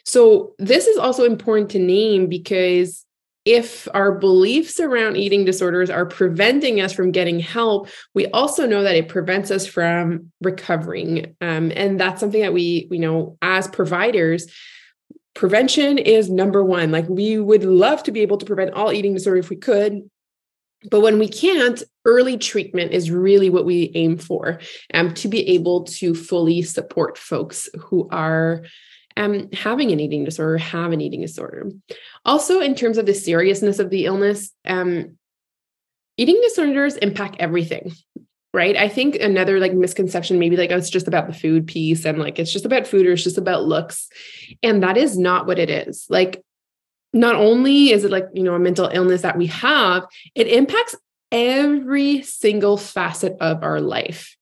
So, 0.04 0.54
this 0.58 0.86
is 0.86 0.96
also 0.96 1.24
important 1.24 1.70
to 1.70 1.78
name 1.78 2.28
because 2.28 3.04
if 3.44 3.88
our 3.94 4.12
beliefs 4.12 4.80
around 4.80 5.16
eating 5.16 5.44
disorders 5.44 5.88
are 5.88 6.04
preventing 6.04 6.80
us 6.80 6.92
from 6.92 7.10
getting 7.10 7.40
help, 7.40 7.88
we 8.14 8.26
also 8.28 8.66
know 8.66 8.82
that 8.82 8.96
it 8.96 9.08
prevents 9.08 9.50
us 9.50 9.66
from 9.66 10.30
recovering. 10.42 11.34
Um, 11.40 11.72
and 11.74 11.98
that's 11.98 12.20
something 12.20 12.42
that 12.42 12.52
we, 12.52 12.86
we 12.90 12.98
know 12.98 13.38
as 13.40 13.66
providers, 13.66 14.46
prevention 15.34 15.96
is 15.96 16.28
number 16.28 16.62
one. 16.62 16.90
Like 16.90 17.08
we 17.08 17.38
would 17.38 17.64
love 17.64 18.02
to 18.04 18.12
be 18.12 18.20
able 18.20 18.38
to 18.38 18.46
prevent 18.46 18.74
all 18.74 18.92
eating 18.92 19.14
disorder 19.14 19.38
if 19.38 19.48
we 19.48 19.56
could. 19.56 20.10
But 20.88 21.00
when 21.00 21.18
we 21.18 21.28
can't, 21.28 21.82
early 22.04 22.38
treatment 22.38 22.92
is 22.92 23.10
really 23.10 23.50
what 23.50 23.66
we 23.66 23.92
aim 23.94 24.16
for 24.16 24.60
um, 24.94 25.12
to 25.14 25.28
be 25.28 25.46
able 25.50 25.84
to 25.84 26.14
fully 26.14 26.62
support 26.62 27.18
folks 27.18 27.68
who 27.78 28.08
are 28.10 28.64
um, 29.16 29.50
having 29.52 29.90
an 29.90 30.00
eating 30.00 30.24
disorder, 30.24 30.56
have 30.58 30.92
an 30.92 31.00
eating 31.00 31.20
disorder. 31.20 31.70
Also, 32.24 32.60
in 32.60 32.74
terms 32.74 32.96
of 32.96 33.06
the 33.06 33.14
seriousness 33.14 33.78
of 33.78 33.90
the 33.90 34.06
illness, 34.06 34.52
um, 34.66 35.18
eating 36.16 36.40
disorders 36.42 36.96
impact 36.96 37.36
everything. 37.38 37.92
Right. 38.52 38.76
I 38.76 38.88
think 38.88 39.14
another 39.14 39.60
like 39.60 39.74
misconception, 39.74 40.40
maybe 40.40 40.56
like 40.56 40.72
oh, 40.72 40.76
it's 40.76 40.90
just 40.90 41.06
about 41.06 41.28
the 41.28 41.32
food 41.32 41.68
piece 41.68 42.04
and 42.04 42.18
like 42.18 42.40
it's 42.40 42.52
just 42.52 42.64
about 42.64 42.84
food 42.84 43.06
or 43.06 43.12
it's 43.12 43.22
just 43.22 43.38
about 43.38 43.64
looks. 43.64 44.08
And 44.60 44.82
that 44.82 44.96
is 44.96 45.16
not 45.16 45.46
what 45.46 45.60
it 45.60 45.70
is. 45.70 46.06
Like 46.08 46.42
not 47.12 47.36
only 47.36 47.90
is 47.90 48.04
it 48.04 48.10
like, 48.10 48.26
you 48.32 48.42
know, 48.42 48.54
a 48.54 48.58
mental 48.58 48.88
illness 48.92 49.22
that 49.22 49.36
we 49.36 49.46
have, 49.46 50.06
it 50.34 50.46
impacts 50.46 50.96
every 51.32 52.22
single 52.22 52.76
facet 52.76 53.36
of 53.40 53.62
our 53.62 53.80
life. 53.80 54.36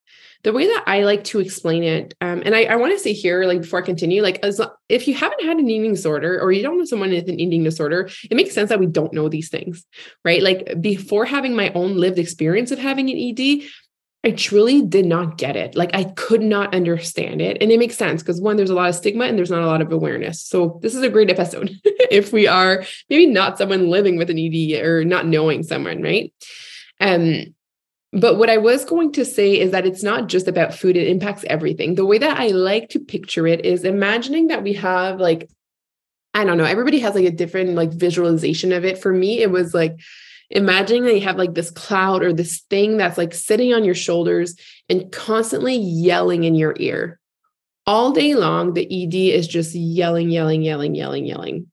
The 0.44 0.52
way 0.52 0.66
that 0.66 0.84
I 0.86 1.02
like 1.02 1.24
to 1.24 1.40
explain 1.40 1.82
it, 1.82 2.14
um, 2.20 2.42
and 2.44 2.54
I, 2.54 2.64
I 2.64 2.76
want 2.76 2.92
to 2.92 2.98
say 2.98 3.12
here, 3.12 3.44
like 3.44 3.62
before 3.62 3.80
I 3.80 3.82
continue, 3.84 4.22
like 4.22 4.38
as 4.44 4.60
if 4.88 5.08
you 5.08 5.14
haven't 5.14 5.44
had 5.44 5.56
an 5.56 5.68
eating 5.68 5.92
disorder 5.92 6.40
or 6.40 6.52
you 6.52 6.62
don't 6.62 6.78
know 6.78 6.84
someone 6.84 7.10
with 7.10 7.28
an 7.28 7.40
eating 7.40 7.64
disorder, 7.64 8.08
it 8.30 8.36
makes 8.36 8.54
sense 8.54 8.68
that 8.68 8.78
we 8.78 8.86
don't 8.86 9.12
know 9.12 9.28
these 9.28 9.48
things, 9.48 9.84
right? 10.24 10.40
Like 10.40 10.80
before 10.80 11.24
having 11.24 11.56
my 11.56 11.72
own 11.72 11.96
lived 11.96 12.20
experience 12.20 12.70
of 12.70 12.78
having 12.78 13.10
an 13.10 13.18
ED, 13.18 13.68
I 14.24 14.32
truly 14.32 14.82
did 14.82 15.06
not 15.06 15.38
get 15.38 15.56
it. 15.56 15.76
Like 15.76 15.90
I 15.94 16.04
could 16.04 16.42
not 16.42 16.74
understand 16.74 17.40
it. 17.40 17.62
And 17.62 17.70
it 17.70 17.78
makes 17.78 17.96
sense 17.96 18.20
because 18.20 18.40
one, 18.40 18.56
there's 18.56 18.70
a 18.70 18.74
lot 18.74 18.88
of 18.88 18.96
stigma 18.96 19.24
and 19.24 19.38
there's 19.38 19.50
not 19.50 19.62
a 19.62 19.66
lot 19.66 19.80
of 19.80 19.92
awareness. 19.92 20.42
So 20.42 20.80
this 20.82 20.94
is 20.94 21.02
a 21.02 21.08
great 21.08 21.30
episode 21.30 21.70
if 21.84 22.32
we 22.32 22.46
are 22.48 22.84
maybe 23.08 23.26
not 23.26 23.58
someone 23.58 23.90
living 23.90 24.16
with 24.16 24.28
an 24.28 24.38
ED 24.38 24.82
or 24.84 25.04
not 25.04 25.26
knowing 25.26 25.62
someone, 25.62 26.02
right? 26.02 26.32
Um, 27.00 27.54
but 28.12 28.38
what 28.38 28.50
I 28.50 28.56
was 28.56 28.84
going 28.84 29.12
to 29.12 29.24
say 29.24 29.58
is 29.58 29.70
that 29.70 29.86
it's 29.86 30.02
not 30.02 30.28
just 30.28 30.48
about 30.48 30.74
food, 30.74 30.96
it 30.96 31.08
impacts 31.08 31.44
everything. 31.44 31.94
The 31.94 32.06
way 32.06 32.18
that 32.18 32.38
I 32.38 32.48
like 32.48 32.88
to 32.90 32.98
picture 32.98 33.46
it 33.46 33.64
is 33.64 33.84
imagining 33.84 34.48
that 34.48 34.62
we 34.62 34.72
have 34.74 35.20
like, 35.20 35.48
I 36.34 36.44
don't 36.44 36.58
know, 36.58 36.64
everybody 36.64 36.98
has 37.00 37.14
like 37.14 37.26
a 37.26 37.30
different 37.30 37.74
like 37.74 37.92
visualization 37.92 38.72
of 38.72 38.84
it. 38.84 38.98
For 38.98 39.12
me, 39.12 39.40
it 39.40 39.50
was 39.50 39.74
like 39.74 40.00
imagining 40.50 41.04
that 41.04 41.14
you 41.14 41.20
have 41.22 41.36
like 41.36 41.54
this 41.54 41.70
cloud 41.70 42.22
or 42.22 42.32
this 42.32 42.60
thing 42.70 42.96
that's 42.96 43.18
like 43.18 43.34
sitting 43.34 43.74
on 43.74 43.84
your 43.84 43.94
shoulders 43.94 44.56
and 44.88 45.10
constantly 45.12 45.76
yelling 45.76 46.44
in 46.44 46.54
your 46.54 46.74
ear. 46.78 47.18
All 47.86 48.12
day 48.12 48.34
long, 48.34 48.74
the 48.74 48.84
ED 48.84 49.14
is 49.14 49.48
just 49.48 49.74
yelling, 49.74 50.30
yelling, 50.30 50.62
yelling, 50.62 50.94
yelling, 50.94 51.26
yelling. 51.26 51.70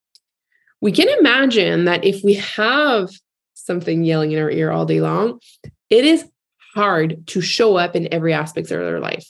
We 0.81 0.91
can 0.91 1.09
imagine 1.19 1.85
that 1.85 2.05
if 2.05 2.23
we 2.23 2.35
have 2.35 3.09
something 3.53 4.03
yelling 4.03 4.31
in 4.31 4.39
our 4.41 4.51
ear 4.51 4.71
all 4.71 4.85
day 4.85 5.01
long, 5.01 5.39
it 5.89 6.05
is 6.05 6.25
hard 6.73 7.25
to 7.27 7.41
show 7.41 7.77
up 7.77 7.95
in 7.95 8.13
every 8.13 8.33
aspect 8.33 8.71
of 8.71 8.79
their 8.79 8.99
life. 8.99 9.25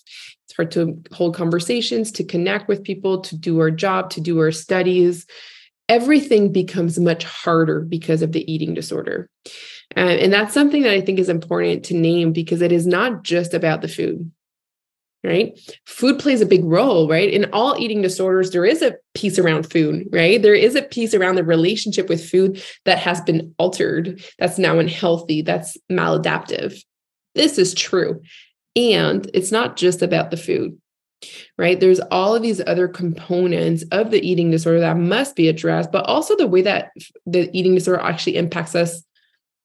It's 0.46 0.56
hard 0.56 0.72
to 0.72 1.02
hold 1.12 1.36
conversations, 1.36 2.12
to 2.14 2.24
connect 2.24 2.68
with 2.68 2.84
people, 2.84 3.22
to 3.22 3.38
do 3.38 3.60
our 3.60 3.72
job, 3.72 4.10
to 4.12 4.22
do 4.22 4.40
our 4.40 4.52
studies 4.52 5.26
everything 5.90 6.52
becomes 6.52 7.00
much 7.00 7.24
harder 7.24 7.82
because 7.82 8.22
of 8.22 8.32
the 8.32 8.52
eating 8.52 8.74
disorder. 8.74 9.30
Uh, 9.96 10.00
and 10.00 10.34
that's 10.34 10.54
something 10.54 10.84
that 10.84 10.94
I 10.94 11.02
think 11.02 11.20
is 11.20 11.30
important 11.30 11.86
to 11.86 11.94
name 11.94 12.34
because 12.34 12.62
it 12.62 12.72
is 12.72 12.88
not 12.88 13.24
just 13.24 13.54
about 13.54 13.82
the 13.82 13.88
food, 13.88 14.32
right? 15.24 15.58
Food 15.86 16.18
plays 16.18 16.42
a 16.42 16.46
big 16.46 16.66
role, 16.66 17.08
right? 17.08 17.32
In 17.32 17.46
all 17.54 17.78
eating 17.78 18.02
disorders, 18.02 18.52
there 18.52 18.66
is 18.66 18.82
a 18.82 18.96
piece 19.14 19.38
around 19.38 19.72
food, 19.72 20.08
right? 20.12 20.42
There 20.42 20.56
is 20.56 20.76
a 20.76 20.82
piece 20.82 21.14
around 21.14 21.36
the 21.36 21.44
relationship 21.44 22.10
with 22.10 22.28
food 22.28 22.64
that 22.86 22.98
has 22.98 23.22
been 23.22 23.54
altered, 23.60 24.24
that's 24.40 24.58
now 24.58 24.80
unhealthy, 24.80 25.44
that's 25.44 25.78
maladaptive. 25.92 26.82
This 27.36 27.60
is 27.60 27.74
true. 27.74 28.22
And 28.76 29.30
it's 29.34 29.52
not 29.52 29.78
just 29.78 30.02
about 30.02 30.32
the 30.32 30.38
food 30.38 30.78
right? 31.58 31.80
There's 31.80 32.00
all 32.12 32.36
of 32.36 32.42
these 32.42 32.62
other 32.66 32.88
components 32.88 33.84
of 33.92 34.12
the 34.12 34.26
eating 34.26 34.52
disorder 34.52 34.80
that 34.82 34.98
must 34.98 35.36
be 35.36 35.48
addressed, 35.48 35.92
but 35.92 36.06
also 36.06 36.36
the 36.36 36.48
way 36.48 36.62
that 36.64 36.92
the 37.26 37.50
eating 37.58 37.76
disorder 37.76 38.02
actually 38.02 38.38
impacts 38.38 38.76
us 38.76 39.04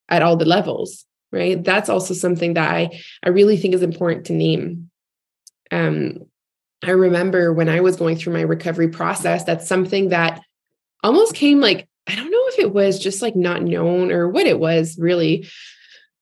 at 0.09 0.23
all 0.23 0.37
the 0.37 0.45
levels, 0.45 1.05
right? 1.33 1.63
That's 1.63 1.89
also 1.89 2.15
something 2.15 2.55
that 2.55 2.71
I, 2.71 3.01
I 3.23 3.29
really 3.31 3.57
think 3.57 3.75
is 3.75 3.83
important 3.83 4.27
to 4.27 4.33
name. 4.33 4.91
Um, 5.71 6.27
I 6.83 6.93
remember 6.93 7.53
when 7.53 7.69
I 7.69 7.81
was 7.81 7.97
going 7.97 8.17
through 8.17 8.33
my 8.33 8.41
recovery 8.43 8.89
process, 8.89 9.45
that's 9.45 9.69
something 9.69 10.09
that 10.09 10.41
almost 11.03 11.35
came 11.35 11.61
like, 11.61 11.89
I 12.07 12.15
don't 12.15 12.31
know 12.31 12.47
if 12.49 12.59
it 12.59 12.73
was 12.73 12.99
just 12.99 13.23
like 13.23 13.37
not 13.37 13.63
known 13.63 14.11
or 14.11 14.29
what 14.29 14.47
it 14.47 14.59
was 14.59 14.99
really. 14.99 15.47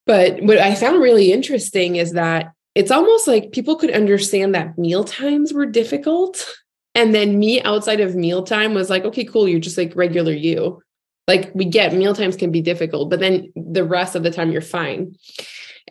But 0.06 0.42
what 0.42 0.58
I 0.58 0.74
found 0.74 1.00
really 1.00 1.32
interesting 1.32 1.96
is 1.96 2.12
that 2.12 2.52
it's 2.78 2.92
almost 2.92 3.26
like 3.26 3.50
people 3.50 3.74
could 3.74 3.90
understand 3.90 4.54
that 4.54 4.78
meal 4.78 5.02
times 5.02 5.52
were 5.52 5.66
difficult. 5.66 6.48
And 6.94 7.12
then 7.12 7.36
me 7.36 7.60
outside 7.62 7.98
of 7.98 8.14
mealtime 8.14 8.72
was 8.72 8.88
like, 8.88 9.04
okay, 9.04 9.24
cool, 9.24 9.48
you're 9.48 9.58
just 9.58 9.76
like 9.76 9.96
regular 9.96 10.32
you. 10.32 10.80
Like 11.26 11.50
we 11.56 11.64
get 11.64 11.92
meal 11.92 12.14
times 12.14 12.36
can 12.36 12.52
be 12.52 12.62
difficult, 12.62 13.10
but 13.10 13.18
then 13.18 13.52
the 13.56 13.82
rest 13.82 14.14
of 14.14 14.22
the 14.22 14.30
time 14.30 14.52
you're 14.52 14.60
fine. 14.60 15.16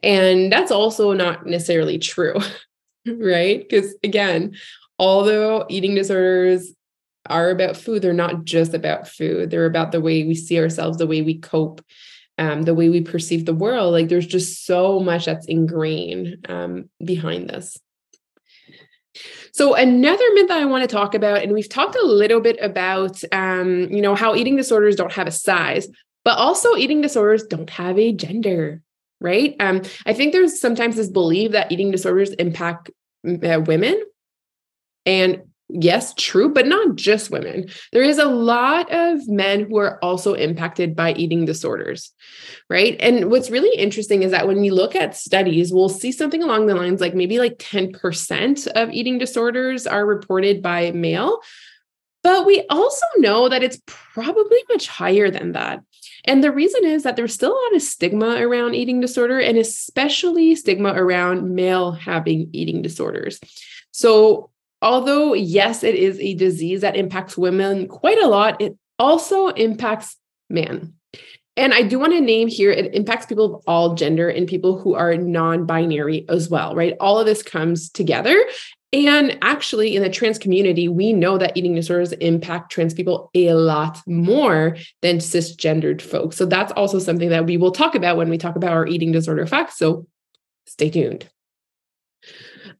And 0.01 0.50
that's 0.50 0.72
also 0.72 1.12
not 1.12 1.46
necessarily 1.46 2.00
true, 2.00 2.36
right? 3.06 3.60
Because 3.60 3.94
again, 4.01 4.56
although 4.98 5.65
eating 5.67 5.94
disorders 5.94 6.72
are 7.25 7.50
about 7.50 7.75
food, 7.75 8.01
they're 8.01 8.13
not 8.13 8.46
just 8.46 8.74
about 8.74 9.10
food. 9.10 9.50
They're 9.50 9.65
about 9.65 9.91
the 9.91 10.00
way 10.00 10.24
we 10.24 10.36
see 10.36 10.58
ourselves, 10.58 11.00
the 11.00 11.06
way 11.06 11.22
we 11.22 11.38
cope, 11.38 11.82
um, 12.38 12.63
the 12.63 12.74
way 12.74 12.89
we 12.89 13.01
perceive 13.01 13.46
the 13.46 13.53
world. 13.53 13.94
Like 13.94 14.10
there's 14.10 14.27
just 14.27 14.65
so 14.65 15.00
much 15.00 15.25
that's 15.25 15.48
ingrained 15.48 16.46
um, 16.50 16.89
behind 17.03 17.50
this. 17.50 17.77
So 19.51 19.74
another 19.74 20.25
myth 20.34 20.50
that 20.50 20.62
I 20.62 20.65
want 20.65 20.88
to 20.88 20.96
talk 20.96 21.15
about, 21.15 21.41
and 21.41 21.51
we've 21.51 21.70
talked 21.70 21.96
a 21.96 22.06
little 22.06 22.39
bit 22.39 22.58
about, 22.62 23.20
um, 23.32 23.89
you 23.89 24.01
know, 24.01 24.13
how 24.13 24.36
eating 24.36 24.56
disorders 24.56 24.96
don't 24.96 25.13
have 25.13 25.25
a 25.25 25.32
size, 25.32 25.88
but 26.24 26.38
also 26.38 26.75
eating 26.75 27.01
disorders 27.01 27.44
don't 27.44 27.70
have 27.72 27.98
a 27.98 28.13
gender, 28.13 28.84
right? 29.20 29.56
Um, 29.60 29.82
I 30.06 30.13
think 30.13 30.34
there's 30.34 30.62
sometimes 30.62 30.96
this 30.96 31.10
belief 31.10 31.53
that 31.53 31.72
eating 31.72 31.89
disorders 31.89 32.29
impact 32.32 32.91
uh, 33.27 33.62
women, 33.65 34.00
and 35.08 35.41
yes, 35.70 36.14
true, 36.16 36.50
but 36.50 36.68
not 36.68 36.96
just 36.96 37.30
women. 37.30 37.68
There 37.92 38.04
is 38.04 38.18
a 38.18 38.26
lot 38.26 38.92
of 38.92 39.28
men 39.28 39.66
who 39.68 39.78
are 39.78 40.04
also 40.04 40.34
impacted 40.34 40.96
by 40.96 41.14
eating 41.14 41.46
disorders, 41.46 42.14
right? 42.70 42.96
And 43.00 43.30
what's 43.30 43.50
really 43.50 43.78
interesting 43.78 44.24
is 44.24 44.32
that 44.32 44.48
when 44.48 44.62
we 44.62 44.70
look 44.70 44.96
at 44.96 45.16
studies, 45.16 45.74
we'll 45.74 45.90
see 45.90 46.12
something 46.12 46.42
along 46.42 46.68
the 46.68 46.76
lines 46.76 47.02
like 47.02 47.16
maybe 47.16 47.40
like 47.40 47.58
10% 47.58 48.68
of 48.68 48.92
eating 48.92 49.18
disorders 49.18 49.86
are 49.86 50.06
reported 50.06 50.62
by 50.62 50.92
male. 50.92 51.40
But 52.24 52.46
we 52.46 52.66
also 52.70 53.06
know 53.18 53.48
that 53.50 53.64
it's 53.64 53.80
probably 53.86 54.58
much 54.70 54.88
higher 54.88 55.30
than 55.30 55.54
that. 55.54 55.82
And 56.26 56.44
the 56.44 56.52
reason 56.52 56.84
is 56.84 57.04
that 57.04 57.16
there's 57.16 57.34
still 57.34 57.52
a 57.52 57.64
lot 57.64 57.76
of 57.76 57.82
stigma 57.82 58.36
around 58.42 58.76
eating 58.76 59.00
disorder, 59.00 59.40
and 59.40 59.58
especially 59.58 60.56
stigma 60.56 60.94
around 60.94 61.56
male 61.56 61.94
having 61.94 62.50
eating 62.52 62.82
disorders. 62.82 63.40
So, 63.92 64.50
although, 64.82 65.34
yes, 65.34 65.84
it 65.84 65.96
is 65.96 66.20
a 66.20 66.36
disease 66.36 66.82
that 66.82 66.96
impacts 66.96 67.38
women 67.38 67.88
quite 67.88 68.20
a 68.20 68.28
lot, 68.28 68.62
it 68.62 68.78
also 69.00 69.48
impacts 69.50 70.18
men. 70.50 70.94
And 71.56 71.74
I 71.74 71.82
do 71.82 71.98
want 71.98 72.14
to 72.14 72.22
name 72.22 72.48
here 72.48 72.72
it 72.72 72.94
impacts 72.94 73.26
people 73.26 73.56
of 73.56 73.64
all 73.66 73.96
gender 73.96 74.30
and 74.30 74.48
people 74.48 74.78
who 74.78 74.94
are 74.94 75.18
non 75.18 75.66
binary 75.66 76.24
as 76.30 76.50
well, 76.50 76.76
right? 76.76 76.96
All 77.00 77.20
of 77.20 77.26
this 77.26 77.42
comes 77.42 77.90
together. 77.90 78.38
And 78.94 79.38
actually, 79.42 79.96
in 79.96 80.04
the 80.04 80.10
trans 80.10 80.38
community, 80.38 80.88
we 80.88 81.12
know 81.12 81.38
that 81.38 81.58
eating 81.58 81.76
disorders 81.76 82.14
impact 82.14 82.72
trans 82.72 82.94
people 82.94 83.30
a 83.36 83.54
lot 83.54 84.00
more 84.08 84.78
than 85.02 85.18
cisgendered 85.18 86.02
folks. 86.02 86.38
So 86.38 86.46
that's 86.46 86.72
also 86.72 87.00
something 87.00 87.30
that 87.30 87.46
we 87.46 87.58
will 87.58 87.72
talk 87.72 87.96
about 87.96 88.16
when 88.16 88.30
we 88.30 88.38
talk 88.38 88.56
about 88.56 88.72
our 88.72 88.88
eating 88.88 89.12
disorder 89.12 89.46
facts. 89.46 89.78
So 89.78 90.08
stay 90.68 90.90
tuned. 90.90 91.28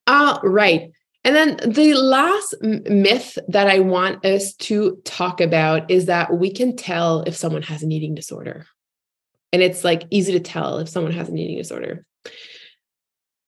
All 0.06 0.40
right. 0.44 0.92
And 1.28 1.36
then 1.36 1.58
the 1.74 1.94
last 1.94 2.56
myth 2.62 3.38
that 3.50 3.68
I 3.68 3.80
want 3.80 4.24
us 4.24 4.54
to 4.54 5.02
talk 5.04 5.42
about 5.42 5.92
is 5.92 6.06
that 6.06 6.34
we 6.34 6.54
can 6.54 6.78
tell 6.78 7.24
if 7.24 7.36
someone 7.36 7.64
has 7.64 7.84
an 7.84 7.92
eating 7.92 8.16
disorder. 8.16 8.66
And 9.52 9.62
it's 9.62 9.84
like 9.84 10.04
easy 10.10 10.32
to 10.32 10.40
tell 10.40 10.78
if 10.78 10.88
someone 10.88 11.12
has 11.12 11.28
an 11.28 11.38
eating 11.38 11.58
disorder. 11.58 12.06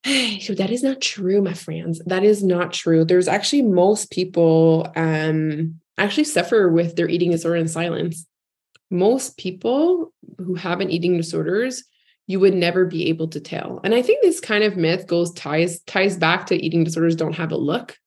So 0.40 0.54
that 0.54 0.70
is 0.70 0.82
not 0.82 1.00
true, 1.00 1.40
my 1.40 1.54
friends. 1.54 2.02
That 2.04 2.22
is 2.22 2.42
not 2.42 2.74
true. 2.74 3.06
There's 3.06 3.28
actually 3.28 3.62
most 3.62 4.10
people 4.10 4.92
um, 4.94 5.80
actually 5.96 6.24
suffer 6.24 6.68
with 6.68 6.96
their 6.96 7.08
eating 7.08 7.30
disorder 7.30 7.56
in 7.56 7.68
silence. 7.68 8.26
Most 8.90 9.38
people 9.38 10.12
who 10.36 10.54
have 10.54 10.80
an 10.80 10.90
eating 10.90 11.16
disorders, 11.16 11.84
you 12.30 12.38
would 12.38 12.54
never 12.54 12.84
be 12.84 13.08
able 13.08 13.26
to 13.26 13.40
tell. 13.40 13.80
And 13.82 13.92
I 13.92 14.02
think 14.02 14.22
this 14.22 14.38
kind 14.38 14.62
of 14.62 14.76
myth 14.76 15.08
goes 15.08 15.32
ties 15.32 15.80
ties 15.80 16.16
back 16.16 16.46
to 16.46 16.64
eating 16.64 16.84
disorders 16.84 17.16
don't 17.16 17.34
have 17.34 17.50
a 17.50 17.56
look. 17.56 17.98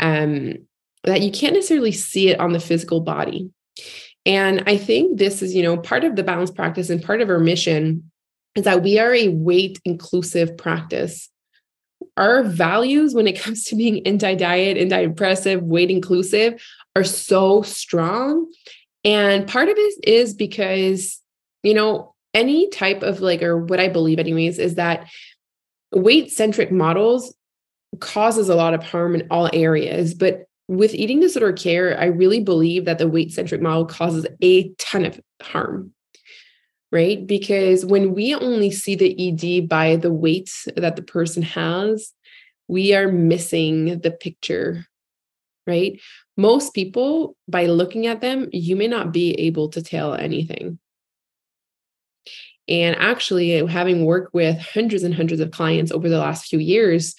Um, 0.00 0.54
that 1.04 1.22
you 1.22 1.30
can't 1.30 1.54
necessarily 1.54 1.92
see 1.92 2.28
it 2.28 2.40
on 2.40 2.52
the 2.52 2.58
physical 2.58 3.00
body. 3.00 3.48
And 4.26 4.64
I 4.66 4.76
think 4.76 5.18
this 5.18 5.40
is, 5.40 5.54
you 5.54 5.62
know, 5.62 5.76
part 5.76 6.02
of 6.02 6.16
the 6.16 6.24
Balanced 6.24 6.56
Practice 6.56 6.90
and 6.90 7.02
part 7.02 7.20
of 7.20 7.30
our 7.30 7.38
mission 7.38 8.10
is 8.56 8.64
that 8.64 8.82
we 8.82 8.98
are 8.98 9.14
a 9.14 9.28
weight 9.28 9.78
inclusive 9.84 10.58
practice. 10.58 11.30
Our 12.16 12.42
values 12.42 13.14
when 13.14 13.28
it 13.28 13.40
comes 13.40 13.64
to 13.66 13.76
being 13.76 14.04
anti 14.04 14.34
diet, 14.34 14.78
anti 14.78 14.98
oppressive, 14.98 15.62
weight 15.62 15.90
inclusive 15.90 16.60
are 16.96 17.04
so 17.04 17.62
strong. 17.62 18.50
And 19.04 19.46
part 19.46 19.68
of 19.68 19.76
it 19.78 19.94
is 20.02 20.34
because, 20.34 21.20
you 21.62 21.72
know, 21.72 22.09
any 22.34 22.68
type 22.70 23.02
of 23.02 23.20
like, 23.20 23.42
or 23.42 23.58
what 23.58 23.80
I 23.80 23.88
believe, 23.88 24.18
anyways, 24.18 24.58
is 24.58 24.76
that 24.76 25.08
weight 25.92 26.30
centric 26.30 26.70
models 26.70 27.34
causes 27.98 28.48
a 28.48 28.54
lot 28.54 28.74
of 28.74 28.84
harm 28.84 29.14
in 29.14 29.26
all 29.30 29.50
areas. 29.52 30.14
But 30.14 30.44
with 30.68 30.94
eating 30.94 31.20
disorder 31.20 31.52
care, 31.52 31.98
I 31.98 32.04
really 32.06 32.40
believe 32.40 32.84
that 32.84 32.98
the 32.98 33.08
weight 33.08 33.32
centric 33.32 33.60
model 33.60 33.86
causes 33.86 34.26
a 34.42 34.68
ton 34.78 35.04
of 35.04 35.20
harm 35.42 35.92
right? 36.92 37.26
Because 37.26 37.84
when 37.84 38.14
we 38.14 38.34
only 38.34 38.70
see 38.70 38.94
the 38.94 39.28
ED 39.28 39.68
by 39.68 39.96
the 39.96 40.12
weight 40.12 40.50
that 40.76 40.96
the 40.96 41.02
person 41.02 41.42
has, 41.42 42.12
we 42.68 42.94
are 42.94 43.10
missing 43.10 44.00
the 44.00 44.10
picture, 44.10 44.86
right? 45.66 46.00
Most 46.36 46.74
people, 46.74 47.36
by 47.48 47.66
looking 47.66 48.06
at 48.06 48.20
them, 48.20 48.48
you 48.52 48.76
may 48.76 48.88
not 48.88 49.12
be 49.12 49.32
able 49.34 49.68
to 49.70 49.82
tell 49.82 50.14
anything. 50.14 50.78
And 52.70 52.96
actually, 52.96 53.66
having 53.66 54.04
worked 54.04 54.32
with 54.32 54.58
hundreds 54.58 55.02
and 55.02 55.14
hundreds 55.14 55.40
of 55.40 55.50
clients 55.50 55.90
over 55.90 56.08
the 56.08 56.18
last 56.18 56.46
few 56.46 56.60
years, 56.60 57.14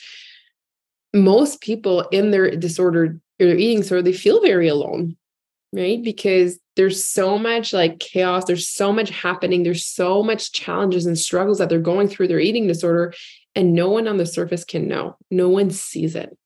most 1.14 1.62
people 1.62 2.02
in 2.12 2.32
their 2.32 2.56
disorder 2.56 3.20
or 3.40 3.46
their 3.46 3.58
eating 3.58 3.82
disorder, 3.82 4.02
they 4.02 4.14
feel 4.14 4.42
very 4.42 4.70
alone, 4.70 5.18
right? 5.74 6.02
Because 6.02 6.58
there's 6.78 7.06
so 7.06 7.38
much 7.38 7.74
like 7.74 8.00
chaos 8.00 8.46
there's 8.46 8.70
so 8.70 8.94
much 8.94 9.10
happening 9.10 9.64
there's 9.64 9.86
so 9.86 10.24
much 10.24 10.54
challenges 10.54 11.06
and 11.06 11.20
struggles 11.20 11.58
that 11.58 11.68
they're 11.68 11.80
going 11.80 12.08
through 12.08 12.30
their 12.30 12.40
eating 12.40 12.66
disorder 12.66 13.14
and 13.56 13.74
no 13.74 13.90
one 13.90 14.08
on 14.08 14.16
the 14.16 14.26
surface 14.26 14.64
can 14.64 14.88
know. 14.88 15.18
No 15.30 15.50
one 15.50 15.70
sees 15.70 16.16
it 16.16 16.38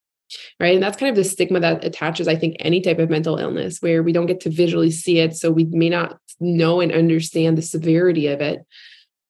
right? 0.59 0.73
And 0.73 0.83
that's 0.83 0.97
kind 0.97 1.09
of 1.09 1.15
the 1.15 1.23
stigma 1.23 1.59
that 1.59 1.83
attaches 1.83 2.27
i 2.27 2.35
think 2.35 2.55
any 2.59 2.81
type 2.81 2.99
of 2.99 3.09
mental 3.09 3.37
illness 3.37 3.81
where 3.81 4.01
we 4.01 4.11
don't 4.11 4.25
get 4.25 4.39
to 4.41 4.49
visually 4.49 4.91
see 4.91 5.19
it 5.19 5.35
so 5.35 5.51
we 5.51 5.65
may 5.65 5.89
not 5.89 6.19
know 6.39 6.81
and 6.81 6.91
understand 6.91 7.57
the 7.57 7.61
severity 7.61 8.27
of 8.27 8.41
it 8.41 8.65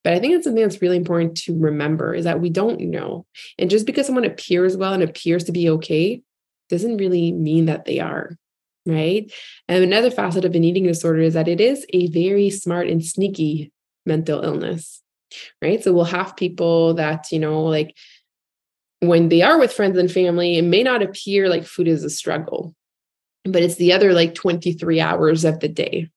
but 0.05 0.13
i 0.13 0.19
think 0.19 0.33
it's 0.33 0.45
something 0.45 0.63
that's 0.63 0.81
really 0.81 0.95
important 0.95 1.35
to 1.35 1.53
remember 1.59 2.15
is 2.15 2.23
that 2.23 2.39
we 2.39 2.49
don't 2.49 2.79
know 2.79 3.25
and 3.59 3.69
just 3.69 3.85
because 3.85 4.05
someone 4.05 4.23
appears 4.23 4.77
well 4.77 4.93
and 4.93 5.03
appears 5.03 5.43
to 5.43 5.51
be 5.51 5.69
okay 5.69 6.21
doesn't 6.69 6.97
really 6.97 7.33
mean 7.33 7.65
that 7.65 7.83
they 7.83 7.99
are 7.99 8.37
right? 8.85 9.31
And 9.67 9.83
another 9.83 10.11
facet 10.11 10.45
of 10.45 10.55
an 10.55 10.63
eating 10.63 10.85
disorder 10.85 11.21
is 11.21 11.33
that 11.33 11.47
it 11.47 11.59
is 11.59 11.85
a 11.93 12.07
very 12.07 12.49
smart 12.49 12.87
and 12.87 13.03
sneaky 13.03 13.71
mental 14.05 14.43
illness, 14.43 15.01
right? 15.61 15.83
So 15.83 15.93
we'll 15.93 16.05
have 16.05 16.35
people 16.35 16.93
that, 16.95 17.31
you 17.31 17.39
know, 17.39 17.63
like 17.63 17.95
when 18.99 19.29
they 19.29 19.41
are 19.41 19.57
with 19.57 19.73
friends 19.73 19.97
and 19.97 20.11
family, 20.11 20.57
it 20.57 20.63
may 20.63 20.83
not 20.83 21.01
appear 21.01 21.49
like 21.49 21.65
food 21.65 21.87
is 21.87 22.03
a 22.03 22.09
struggle, 22.09 22.75
but 23.43 23.63
it's 23.63 23.75
the 23.75 23.93
other 23.93 24.13
like 24.13 24.35
23 24.35 24.99
hours 24.99 25.45
of 25.45 25.59
the 25.59 25.67
day, 25.67 26.09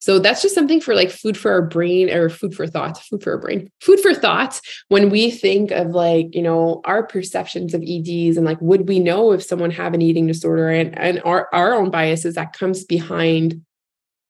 so 0.00 0.18
that's 0.18 0.40
just 0.40 0.54
something 0.54 0.80
for 0.80 0.94
like 0.94 1.10
food 1.10 1.36
for 1.36 1.52
our 1.52 1.60
brain 1.60 2.08
or 2.08 2.30
food 2.30 2.54
for 2.54 2.66
thought, 2.66 2.98
food 2.98 3.22
for 3.22 3.32
our 3.32 3.38
brain, 3.38 3.70
food 3.82 4.00
for 4.00 4.14
thought. 4.14 4.58
When 4.88 5.10
we 5.10 5.30
think 5.30 5.70
of 5.70 5.88
like, 5.88 6.34
you 6.34 6.40
know, 6.40 6.80
our 6.86 7.02
perceptions 7.06 7.74
of 7.74 7.82
EDs 7.82 8.38
and 8.38 8.46
like, 8.46 8.60
would 8.62 8.88
we 8.88 8.98
know 8.98 9.32
if 9.32 9.42
someone 9.42 9.70
have 9.70 9.92
an 9.92 10.00
eating 10.00 10.26
disorder 10.26 10.70
and, 10.70 10.98
and 10.98 11.20
our, 11.24 11.48
our 11.52 11.74
own 11.74 11.90
biases 11.90 12.36
that 12.36 12.54
comes 12.54 12.82
behind 12.82 13.60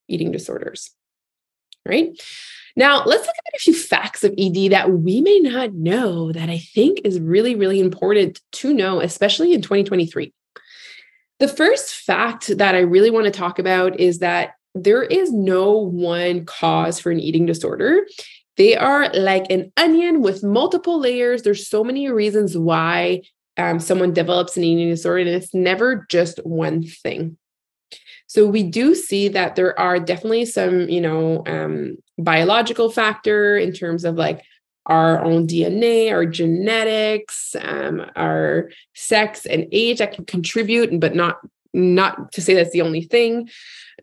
eating 0.09 0.33
disorders, 0.33 0.91
right? 1.85 2.21
Now, 2.75 3.05
let's 3.05 3.25
look 3.25 3.35
at 3.47 3.55
a 3.55 3.59
few 3.59 3.73
facts 3.73 4.25
of 4.25 4.33
ED 4.37 4.71
that 4.71 4.91
we 4.91 5.21
may 5.21 5.39
not 5.39 5.73
know 5.73 6.33
that 6.33 6.49
I 6.49 6.57
think 6.57 7.01
is 7.05 7.19
really, 7.19 7.55
really 7.55 7.79
important 7.79 8.41
to 8.53 8.73
know, 8.73 8.99
especially 8.99 9.53
in 9.53 9.61
2023. 9.61 10.33
The 11.39 11.47
first 11.47 11.95
fact 11.95 12.57
that 12.57 12.75
I 12.75 12.79
really 12.79 13.09
want 13.09 13.25
to 13.25 13.31
talk 13.31 13.57
about 13.57 13.99
is 13.99 14.19
that 14.19 14.51
there 14.75 15.03
is 15.03 15.31
no 15.31 15.73
one 15.73 16.45
cause 16.45 16.99
for 16.99 17.11
an 17.11 17.19
eating 17.19 17.45
disorder. 17.45 18.05
They 18.57 18.75
are 18.75 19.11
like 19.13 19.49
an 19.49 19.71
onion 19.77 20.21
with 20.21 20.43
multiple 20.43 20.99
layers. 20.99 21.43
There's 21.43 21.67
so 21.67 21.83
many 21.83 22.09
reasons 22.09 22.57
why 22.57 23.21
um, 23.57 23.79
someone 23.79 24.13
develops 24.13 24.57
an 24.57 24.63
eating 24.63 24.89
disorder, 24.89 25.19
and 25.19 25.29
it's 25.29 25.53
never 25.53 26.05
just 26.09 26.39
one 26.45 26.83
thing. 26.83 27.37
So 28.27 28.47
we 28.47 28.63
do 28.63 28.95
see 28.95 29.27
that 29.29 29.55
there 29.55 29.77
are 29.77 29.99
definitely 29.99 30.45
some, 30.45 30.87
you 30.89 31.01
know, 31.01 31.43
um, 31.47 31.97
biological 32.17 32.89
factor 32.89 33.57
in 33.57 33.73
terms 33.73 34.05
of 34.05 34.15
like 34.15 34.41
our 34.85 35.23
own 35.23 35.47
DNA, 35.47 36.11
our 36.11 36.25
genetics, 36.25 37.55
um, 37.61 38.05
our 38.15 38.69
sex 38.95 39.45
and 39.45 39.67
age 39.71 39.99
that 39.99 40.13
can 40.13 40.25
contribute, 40.25 40.97
but 40.99 41.13
not 41.13 41.39
not 41.73 42.31
to 42.33 42.41
say 42.41 42.53
that's 42.53 42.71
the 42.71 42.81
only 42.81 43.01
thing 43.01 43.49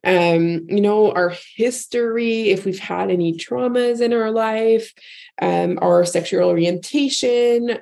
um, 0.04 0.66
you 0.68 0.80
know, 0.80 1.12
our 1.12 1.34
history, 1.56 2.50
if 2.50 2.64
we've 2.64 2.78
had 2.78 3.10
any 3.10 3.34
traumas 3.34 4.00
in 4.00 4.12
our 4.12 4.30
life, 4.30 4.92
um, 5.40 5.78
our 5.82 6.04
sexual 6.04 6.48
orientation, 6.48 7.78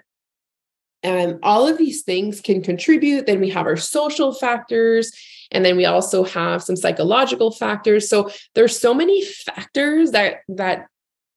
and 1.02 1.38
all 1.42 1.68
of 1.68 1.78
these 1.78 2.02
things 2.02 2.40
can 2.40 2.62
contribute. 2.62 3.26
Then 3.26 3.40
we 3.40 3.50
have 3.50 3.66
our 3.66 3.76
social 3.76 4.32
factors, 4.32 5.12
and 5.52 5.64
then 5.64 5.76
we 5.76 5.84
also 5.84 6.24
have 6.24 6.62
some 6.62 6.76
psychological 6.76 7.50
factors. 7.50 8.08
So 8.08 8.30
there's 8.54 8.78
so 8.78 8.94
many 8.94 9.24
factors 9.24 10.12
that 10.12 10.38
that 10.48 10.86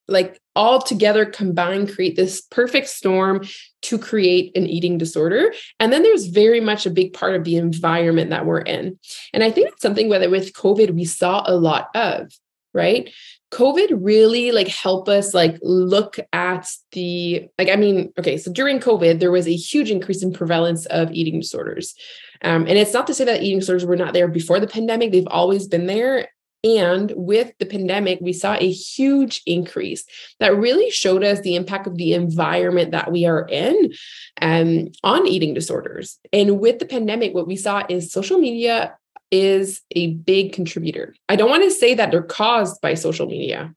like 0.09 0.39
all 0.55 0.81
together 0.81 1.25
combined 1.25 1.93
create 1.93 2.15
this 2.15 2.41
perfect 2.41 2.87
storm 2.87 3.45
to 3.83 3.97
create 3.97 4.55
an 4.57 4.67
eating 4.67 4.97
disorder. 4.97 5.53
And 5.79 5.93
then 5.93 6.03
there's 6.03 6.27
very 6.27 6.59
much 6.59 6.85
a 6.85 6.91
big 6.91 7.13
part 7.13 7.35
of 7.35 7.43
the 7.43 7.55
environment 7.55 8.29
that 8.31 8.45
we're 8.45 8.61
in. 8.61 8.99
And 9.33 9.43
i 9.43 9.51
think 9.51 9.69
that's 9.69 9.81
something 9.81 10.09
whether 10.09 10.29
with 10.29 10.53
covid 10.53 10.91
we 10.91 11.05
saw 11.05 11.43
a 11.45 11.55
lot 11.55 11.89
of 11.95 12.31
right? 12.73 13.09
COVID 13.51 13.97
really 14.01 14.51
like 14.51 14.67
help 14.67 15.09
us 15.09 15.33
like 15.33 15.57
look 15.63 16.19
at 16.33 16.69
the 16.91 17.47
like 17.57 17.69
I 17.69 17.75
mean 17.75 18.13
okay 18.17 18.37
so 18.37 18.51
during 18.51 18.79
COVID 18.79 19.19
there 19.19 19.31
was 19.31 19.47
a 19.47 19.55
huge 19.55 19.89
increase 19.89 20.21
in 20.21 20.31
prevalence 20.31 20.85
of 20.87 21.11
eating 21.11 21.39
disorders, 21.39 21.95
um, 22.43 22.67
and 22.67 22.77
it's 22.77 22.93
not 22.93 23.07
to 23.07 23.13
say 23.13 23.25
that 23.25 23.41
eating 23.41 23.59
disorders 23.59 23.85
were 23.85 23.95
not 23.95 24.13
there 24.13 24.27
before 24.27 24.59
the 24.59 24.67
pandemic; 24.67 25.11
they've 25.11 25.25
always 25.27 25.67
been 25.67 25.87
there. 25.87 26.29
And 26.63 27.13
with 27.15 27.53
the 27.59 27.65
pandemic, 27.65 28.19
we 28.21 28.33
saw 28.33 28.55
a 28.55 28.69
huge 28.69 29.41
increase 29.45 30.03
that 30.39 30.57
really 30.57 30.91
showed 30.91 31.23
us 31.23 31.39
the 31.39 31.55
impact 31.55 31.87
of 31.87 31.95
the 31.95 32.13
environment 32.13 32.91
that 32.91 33.11
we 33.11 33.25
are 33.25 33.47
in 33.47 33.93
um, 34.41 34.89
on 35.03 35.27
eating 35.27 35.53
disorders. 35.53 36.19
And 36.33 36.59
with 36.59 36.79
the 36.79 36.85
pandemic, 36.85 37.33
what 37.33 37.47
we 37.47 37.55
saw 37.55 37.83
is 37.87 38.11
social 38.11 38.39
media 38.39 38.97
is 39.31 39.81
a 39.91 40.13
big 40.15 40.53
contributor. 40.53 41.15
I 41.29 41.35
don't 41.35 41.49
want 41.49 41.63
to 41.63 41.71
say 41.71 41.93
that 41.93 42.11
they're 42.11 42.23
caused 42.23 42.81
by 42.81 42.95
social 42.95 43.27
media, 43.27 43.73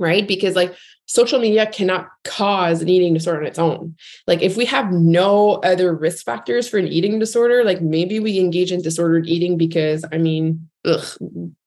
right? 0.00 0.26
Because 0.26 0.56
like 0.56 0.74
social 1.06 1.38
media 1.38 1.66
cannot 1.66 2.08
cause 2.24 2.82
an 2.82 2.88
eating 2.88 3.14
disorder 3.14 3.40
on 3.40 3.46
its 3.46 3.58
own. 3.58 3.94
Like 4.26 4.42
if 4.42 4.56
we 4.56 4.64
have 4.64 4.90
no 4.90 5.56
other 5.56 5.94
risk 5.94 6.24
factors 6.24 6.68
for 6.68 6.78
an 6.78 6.88
eating 6.88 7.18
disorder, 7.18 7.62
like 7.62 7.80
maybe 7.80 8.18
we 8.18 8.40
engage 8.40 8.72
in 8.72 8.82
disordered 8.82 9.28
eating 9.28 9.56
because 9.56 10.04
I 10.10 10.18
mean, 10.18 10.68
ugh, 10.84 11.06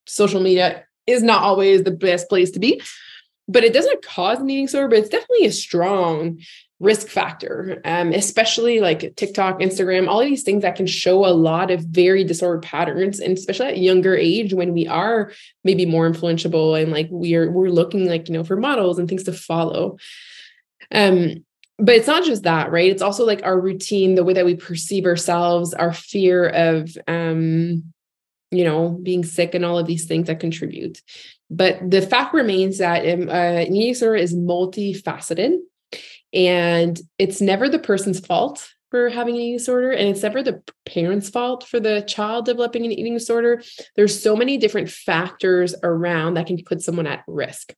social 0.07 0.41
media 0.41 0.83
is 1.07 1.23
not 1.23 1.43
always 1.43 1.83
the 1.83 1.91
best 1.91 2.27
place 2.27 2.51
to 2.51 2.59
be. 2.59 2.81
But 3.47 3.65
it 3.65 3.73
doesn't 3.73 4.05
cause 4.05 4.39
an 4.39 4.49
eating 4.49 4.65
disorder, 4.65 4.87
but 4.87 4.99
it's 4.99 5.09
definitely 5.09 5.45
a 5.47 5.51
strong 5.51 6.39
risk 6.83 7.07
factor, 7.07 7.81
um, 7.85 8.11
especially 8.11 8.81
like 8.81 9.15
TikTok, 9.15 9.59
Instagram, 9.59 10.07
all 10.07 10.19
of 10.19 10.27
these 10.27 10.43
things 10.43 10.63
that 10.63 10.75
can 10.75 10.85
show 10.85 11.25
a 11.25 11.31
lot 11.33 11.71
of 11.71 11.81
very 11.81 12.23
disordered 12.23 12.63
patterns, 12.63 13.19
and 13.19 13.37
especially 13.37 13.67
at 13.67 13.77
younger 13.77 14.15
age 14.15 14.53
when 14.53 14.73
we 14.73 14.85
are 14.87 15.31
maybe 15.63 15.85
more 15.85 16.09
influenceable 16.09 16.79
and 16.79 16.91
like 16.91 17.07
we 17.09 17.35
are 17.35 17.49
we're 17.49 17.69
looking 17.69 18.07
like 18.07 18.27
you 18.27 18.33
know 18.33 18.43
for 18.43 18.57
models 18.57 18.99
and 18.99 19.07
things 19.07 19.23
to 19.23 19.33
follow. 19.33 19.97
Um, 20.91 21.45
but 21.79 21.95
it's 21.95 22.07
not 22.07 22.23
just 22.23 22.43
that, 22.43 22.71
right? 22.71 22.91
It's 22.91 23.01
also 23.01 23.25
like 23.25 23.43
our 23.43 23.59
routine, 23.59 24.15
the 24.15 24.23
way 24.23 24.33
that 24.33 24.45
we 24.45 24.55
perceive 24.55 25.05
ourselves, 25.05 25.73
our 25.73 25.93
fear 25.93 26.47
of 26.47 26.95
um, 27.07 27.93
you 28.51 28.63
know, 28.63 28.89
being 28.89 29.23
sick 29.23 29.55
and 29.55 29.65
all 29.65 29.79
of 29.79 29.87
these 29.87 30.05
things 30.05 30.27
that 30.27 30.39
contribute. 30.39 31.01
But 31.49 31.89
the 31.89 32.01
fact 32.01 32.33
remains 32.33 32.77
that 32.77 33.07
um, 33.07 33.29
uh, 33.29 33.61
eating 33.61 33.93
disorder 33.93 34.15
is 34.15 34.35
multifaceted 34.35 35.57
and 36.33 36.99
it's 37.17 37.41
never 37.41 37.69
the 37.69 37.79
person's 37.79 38.19
fault 38.19 38.69
for 38.89 39.09
having 39.09 39.35
an 39.35 39.41
eating 39.41 39.57
disorder 39.57 39.91
and 39.91 40.09
it's 40.09 40.23
never 40.23 40.43
the 40.43 40.61
parent's 40.85 41.29
fault 41.29 41.65
for 41.65 41.79
the 41.79 42.01
child 42.01 42.45
developing 42.45 42.85
an 42.85 42.91
eating 42.91 43.13
disorder. 43.13 43.63
There's 43.95 44.21
so 44.21 44.35
many 44.35 44.57
different 44.57 44.89
factors 44.89 45.73
around 45.83 46.35
that 46.35 46.47
can 46.47 46.59
put 46.63 46.81
someone 46.81 47.07
at 47.07 47.23
risk. 47.27 47.73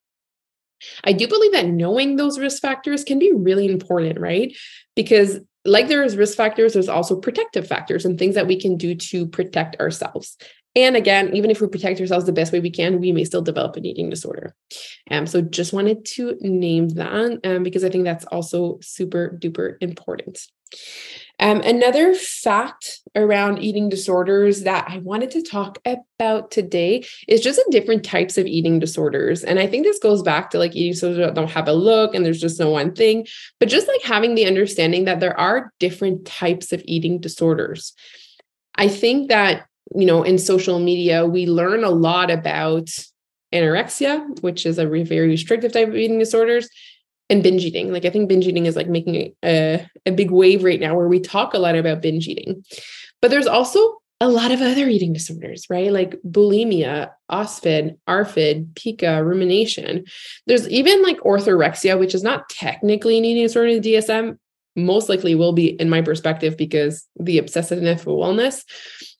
I 1.04 1.13
do 1.13 1.28
believe 1.28 1.54
that 1.54 1.68
knowing 1.68 2.15
those 2.15 2.38
risk 2.38 2.62
factors 2.62 3.04
can 3.04 3.18
be 3.18 3.32
really 3.34 3.70
important 3.70 4.20
right? 4.20 4.56
Because 4.96 5.39
like 5.63 5.88
there 5.88 6.04
is 6.04 6.18
risk 6.18 6.38
factors 6.38 6.74
there's 6.74 6.89
also 6.89 7.20
protective 7.20 7.68
factors 7.68 8.06
and 8.06 8.20
things 8.20 8.36
that 8.36 8.48
we 8.48 8.60
can 8.60 8.78
do 8.78 8.94
to 8.96 9.26
protect 9.26 9.80
ourselves 9.80 10.38
and 10.75 10.95
again, 10.95 11.33
even 11.33 11.49
if 11.49 11.61
we 11.61 11.67
protect 11.67 12.01
ourselves 12.01 12.25
the 12.25 12.33
best 12.33 12.51
way 12.51 12.59
we 12.59 12.69
can, 12.69 12.99
we 12.99 13.11
may 13.11 13.23
still 13.23 13.41
develop 13.41 13.75
an 13.77 13.85
eating 13.85 14.09
disorder. 14.09 14.53
Um, 15.09 15.25
so 15.25 15.41
just 15.41 15.73
wanted 15.73 16.05
to 16.05 16.38
name 16.41 16.89
that 16.89 17.39
um, 17.45 17.63
because 17.63 17.83
I 17.83 17.89
think 17.89 18.03
that's 18.03 18.25
also 18.25 18.79
super 18.81 19.38
duper 19.41 19.77
important. 19.79 20.45
Um, 21.39 21.61
another 21.61 22.13
fact 22.13 23.01
around 23.13 23.59
eating 23.59 23.89
disorders 23.89 24.63
that 24.63 24.85
I 24.89 24.99
wanted 24.99 25.31
to 25.31 25.41
talk 25.41 25.79
about 25.85 26.51
today 26.51 27.05
is 27.27 27.41
just 27.41 27.57
the 27.57 27.71
different 27.71 28.05
types 28.05 28.38
of 28.38 28.45
eating 28.45 28.79
disorders. 28.79 29.43
And 29.43 29.59
I 29.59 29.67
think 29.67 29.85
this 29.85 29.99
goes 29.99 30.23
back 30.23 30.49
to 30.51 30.59
like 30.59 30.75
eating 30.75 30.93
disorders 30.93 31.33
don't 31.33 31.51
have 31.51 31.67
a 31.67 31.73
look 31.73 32.15
and 32.15 32.25
there's 32.25 32.39
just 32.39 32.59
no 32.59 32.69
one 32.69 32.93
thing, 32.93 33.27
but 33.59 33.69
just 33.69 33.88
like 33.88 34.01
having 34.01 34.35
the 34.35 34.47
understanding 34.47 35.05
that 35.05 35.19
there 35.19 35.38
are 35.38 35.73
different 35.79 36.25
types 36.25 36.71
of 36.71 36.81
eating 36.85 37.19
disorders. 37.19 37.93
I 38.75 38.88
think 38.88 39.29
that 39.29 39.67
you 39.93 40.06
know, 40.06 40.24
in 40.24 40.38
social 40.38 40.80
media, 40.80 41.26
we 41.26 41.45
learn 41.45 41.84
a 41.84 41.89
lot 41.89 42.32
about 42.32 42.89
anorexia, 43.54 44.41
which 44.41 44.65
is 44.65 44.78
a 44.78 44.86
very 44.86 45.28
restrictive 45.28 45.71
type 45.71 45.88
of 45.88 45.95
eating 45.95 46.19
disorders, 46.19 46.69
and 47.30 47.43
binge 47.43 47.63
eating. 47.63 47.91
Like 47.91 48.06
I 48.06 48.10
think 48.10 48.30
binge 48.30 48.48
eating 48.48 48.65
is 48.65 48.76
like 48.76 48.88
making 48.88 49.34
a, 49.43 49.76
uh, 49.76 49.86
a 50.06 50.12
big 50.12 50.32
wave 50.32 50.63
right 50.63 50.80
now 50.80 50.95
where 50.95 51.08
we 51.08 51.19
talk 51.19 51.54
a 51.54 51.60
lot 51.60 51.76
about 51.76 52.02
binge 52.02 52.28
eating. 52.28 52.63
But 53.21 53.32
there's 53.32 53.48
also 53.48 53.98
a 54.21 54.30
lot 54.30 54.52
of 54.52 54.62
other 54.62 54.88
eating 54.88 55.13
disorders, 55.13 55.65
right? 55.69 55.91
Like 55.91 56.15
bulimia, 56.28 57.12
OSFED, 57.32 57.98
ARFID, 58.08 58.76
pica, 58.76 59.24
rumination. 59.24 60.06
There's 60.48 60.69
even 60.69 61.04
like 61.04 61.17
orthorexia, 61.19 62.00
which 62.00 62.15
is 62.15 62.24
not 62.24 62.48
technically 62.50 63.17
an 63.17 63.26
eating 63.26 63.43
disorder 63.43 63.69
in 63.69 63.82
the 63.82 63.93
DSM, 63.93 64.38
most 64.75 65.07
likely 65.09 65.35
will 65.35 65.53
be 65.53 65.67
in 65.67 65.89
my 65.89 66.01
perspective 66.01 66.57
because 66.57 67.07
the 67.19 67.39
obsessiveness 67.39 68.01
for 68.01 68.11
wellness 68.11 68.63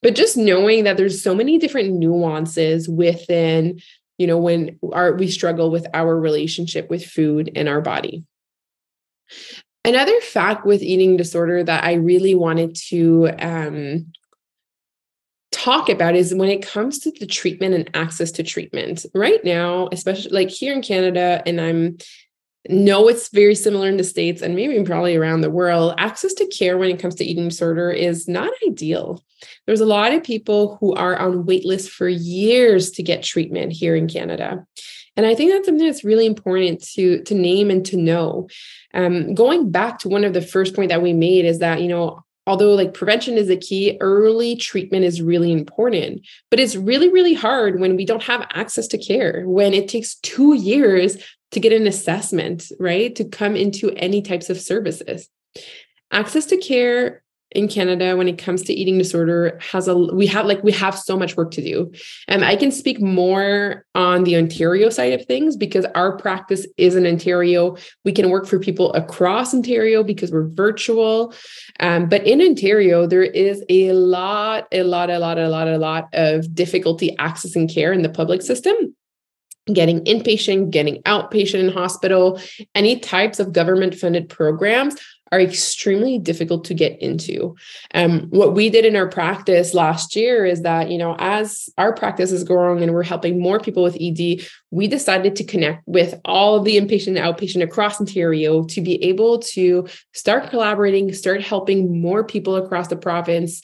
but 0.02 0.14
just 0.14 0.38
knowing 0.38 0.84
that 0.84 0.98
there's 0.98 1.24
so 1.24 1.34
many 1.34 1.58
different 1.58 1.92
nuances 1.94 2.88
within 2.88 3.80
you 4.20 4.28
know 4.28 4.38
when 4.38 4.78
our 4.94 5.14
we 5.14 5.28
struggle 5.28 5.72
with 5.72 5.88
our 5.96 6.16
relationship 6.20 6.90
with 6.92 7.04
food 7.04 7.52
and 7.56 7.68
our 7.68 7.82
body. 7.82 8.24
Another 9.84 10.20
fact 10.22 10.66
with 10.66 10.82
eating 10.82 11.18
disorder 11.18 11.64
that 11.64 11.84
i 11.84 11.94
really 11.94 12.36
wanted 12.36 12.76
to 12.90 13.30
um, 13.40 14.12
talk 15.52 15.90
about 15.90 16.16
is 16.16 16.36
when 16.36 16.50
it 16.50 16.66
comes 16.66 17.00
to 17.00 17.12
the 17.20 17.26
treatment 17.26 17.74
and 17.74 17.90
access 17.96 18.32
to 18.34 18.44
treatment. 18.44 19.06
Right 19.16 19.44
now 19.44 19.90
especially 19.92 20.32
like 20.32 20.50
here 20.50 20.74
in 20.74 20.84
canada 20.84 21.42
and 21.46 21.60
i'm 21.60 21.98
know 22.70 23.08
it's 23.08 23.30
very 23.30 23.56
similar 23.56 23.88
in 23.88 23.98
the 23.98 24.04
states 24.04 24.42
and 24.42 24.56
maybe 24.56 24.82
probably 24.84 25.16
around 25.16 25.42
the 25.42 25.50
world 25.50 25.94
access 25.98 26.34
to 26.34 26.48
care 26.48 26.78
when 26.78 26.90
it 26.90 27.00
comes 27.00 27.16
to 27.16 27.26
eating 27.26 27.48
disorder 27.50 27.90
is 27.90 28.28
not 28.28 28.52
ideal. 28.68 29.24
There's 29.66 29.82
a 29.82 29.86
lot 29.86 30.14
of 30.14 30.24
people 30.24 30.78
who 30.80 30.94
are 30.94 31.18
on 31.18 31.46
wait 31.46 31.66
lists 31.66 31.90
for 31.90 32.08
years 32.08 32.92
to 32.92 33.04
get 33.04 33.24
treatment 33.24 33.72
here 33.72 33.96
in 33.96 34.08
canada. 34.08 34.66
And 35.18 35.26
i 35.26 35.34
think 35.34 35.52
that's 35.52 35.66
something 35.66 35.86
that's 35.86 36.04
really 36.04 36.26
important 36.26 36.84
to 36.94 37.22
to 37.24 37.36
name 37.36 37.70
and 37.70 37.86
to 37.86 37.98
know. 37.98 38.48
Um, 38.94 39.34
going 39.34 39.72
back 39.72 40.00
to 40.00 40.10
one 40.10 40.24
of 40.24 40.34
the 40.34 40.42
first 40.42 40.76
point 40.76 40.90
that 40.90 41.02
we 41.02 41.14
made 41.14 41.46
is 41.46 41.60
that 41.60 41.82
you 41.82 41.88
know 41.88 42.24
although 42.48 42.76
like 42.76 42.94
prevention 42.94 43.38
is 43.38 43.50
a 43.50 43.58
key 43.58 43.98
early 44.02 44.56
treatment 44.56 45.04
is 45.04 45.22
really 45.22 45.52
important. 45.52 46.26
But 46.50 46.60
it's 46.60 46.76
really 46.76 47.10
really 47.10 47.34
hard 47.34 47.80
when 47.80 47.96
we 47.96 48.06
don't 48.06 48.24
have 48.24 48.48
access 48.54 48.88
to 48.88 48.98
care 48.98 49.44
when 49.46 49.74
it 49.74 49.88
takes 49.88 50.16
2 50.16 50.56
years 50.56 51.18
to 51.56 51.60
get 51.62 51.72
an 51.72 51.88
assessment, 51.88 52.70
right? 52.80 53.16
To 53.16 53.24
come 53.24 53.56
into 53.56 53.90
any 53.92 54.22
types 54.22 54.50
of 54.50 54.60
services. 54.60 55.30
Access 56.12 56.46
to 56.48 56.58
care 56.58 57.24
in 57.52 57.70
Canada 57.70 58.18
when 58.18 58.28
it 58.28 58.38
comes 58.38 58.64
to 58.64 58.74
eating 58.74 58.98
disorder 58.98 59.58
has 59.62 59.88
a 59.88 59.96
we 59.96 60.28
have 60.28 60.46
like 60.46 60.62
we 60.64 60.74
have 60.74 61.00
so 61.00 61.18
much 61.18 61.38
work 61.38 61.52
to 61.52 61.62
do. 61.62 61.94
And 62.28 62.44
I 62.44 62.58
can 62.58 62.72
speak 62.72 63.00
more 63.00 63.86
on 63.96 64.26
the 64.26 64.36
Ontario 64.36 64.90
side 64.90 65.14
of 65.14 65.26
things 65.26 65.56
because 65.56 65.86
our 65.96 66.18
practice 66.18 66.68
is 66.76 66.98
in 66.98 67.08
Ontario. 67.08 67.78
We 68.04 68.12
can 68.12 68.30
work 68.30 68.48
for 68.48 68.60
people 68.60 68.92
across 68.92 69.54
Ontario 69.54 70.04
because 70.04 70.34
we're 70.34 70.50
virtual. 70.50 71.34
Um, 71.80 72.10
but 72.10 72.28
in 72.28 72.42
Ontario, 72.42 73.08
there 73.08 73.24
is 73.24 73.64
a 73.70 73.94
lot, 73.94 74.68
a 74.74 74.84
lot, 74.84 75.10
a 75.10 75.20
lot, 75.20 75.38
a 75.38 75.48
lot, 75.48 75.70
a 75.70 75.78
lot 75.78 76.10
of 76.12 76.54
difficulty 76.54 77.16
accessing 77.18 77.74
care 77.74 77.94
in 77.94 78.02
the 78.02 78.10
public 78.10 78.42
system 78.42 78.94
getting 79.74 80.04
inpatient, 80.06 80.70
getting 80.70 81.02
outpatient 81.04 81.60
in 81.60 81.70
hospital, 81.70 82.40
any 82.76 83.00
types 83.00 83.40
of 83.40 83.54
government 83.54 83.96
funded 83.96 84.30
programs 84.30 84.96
are 85.32 85.40
extremely 85.42 86.20
difficult 86.20 86.64
to 86.66 86.74
get 86.74 87.02
into. 87.02 87.56
Um, 87.94 88.28
what 88.30 88.54
we 88.54 88.70
did 88.70 88.86
in 88.86 88.96
our 88.96 89.10
practice 89.10 89.74
last 89.74 90.16
year 90.16 90.46
is 90.46 90.62
that, 90.62 90.90
you 90.90 90.98
know, 90.98 91.16
as 91.18 91.68
our 91.78 91.94
practice 91.94 92.32
is 92.32 92.44
growing 92.44 92.84
and 92.84 92.94
we're 92.94 93.04
helping 93.04 93.42
more 93.42 93.60
people 93.60 93.84
with 93.84 93.98
ED, 94.00 94.48
we 94.72 94.88
decided 94.88 95.36
to 95.36 95.44
connect 95.44 95.84
with 95.88 96.20
all 96.26 96.62
the 96.62 96.78
inpatient 96.78 97.18
and 97.18 97.18
outpatient 97.18 97.64
across 97.64 98.00
Ontario 98.00 98.64
to 98.66 98.82
be 98.82 99.04
able 99.04 99.40
to 99.40 99.88
start 100.14 100.50
collaborating, 100.50 101.12
start 101.12 101.42
helping 101.42 102.02
more 102.02 102.24
people 102.24 102.56
across 102.56 102.88
the 102.88 102.96
province. 102.96 103.62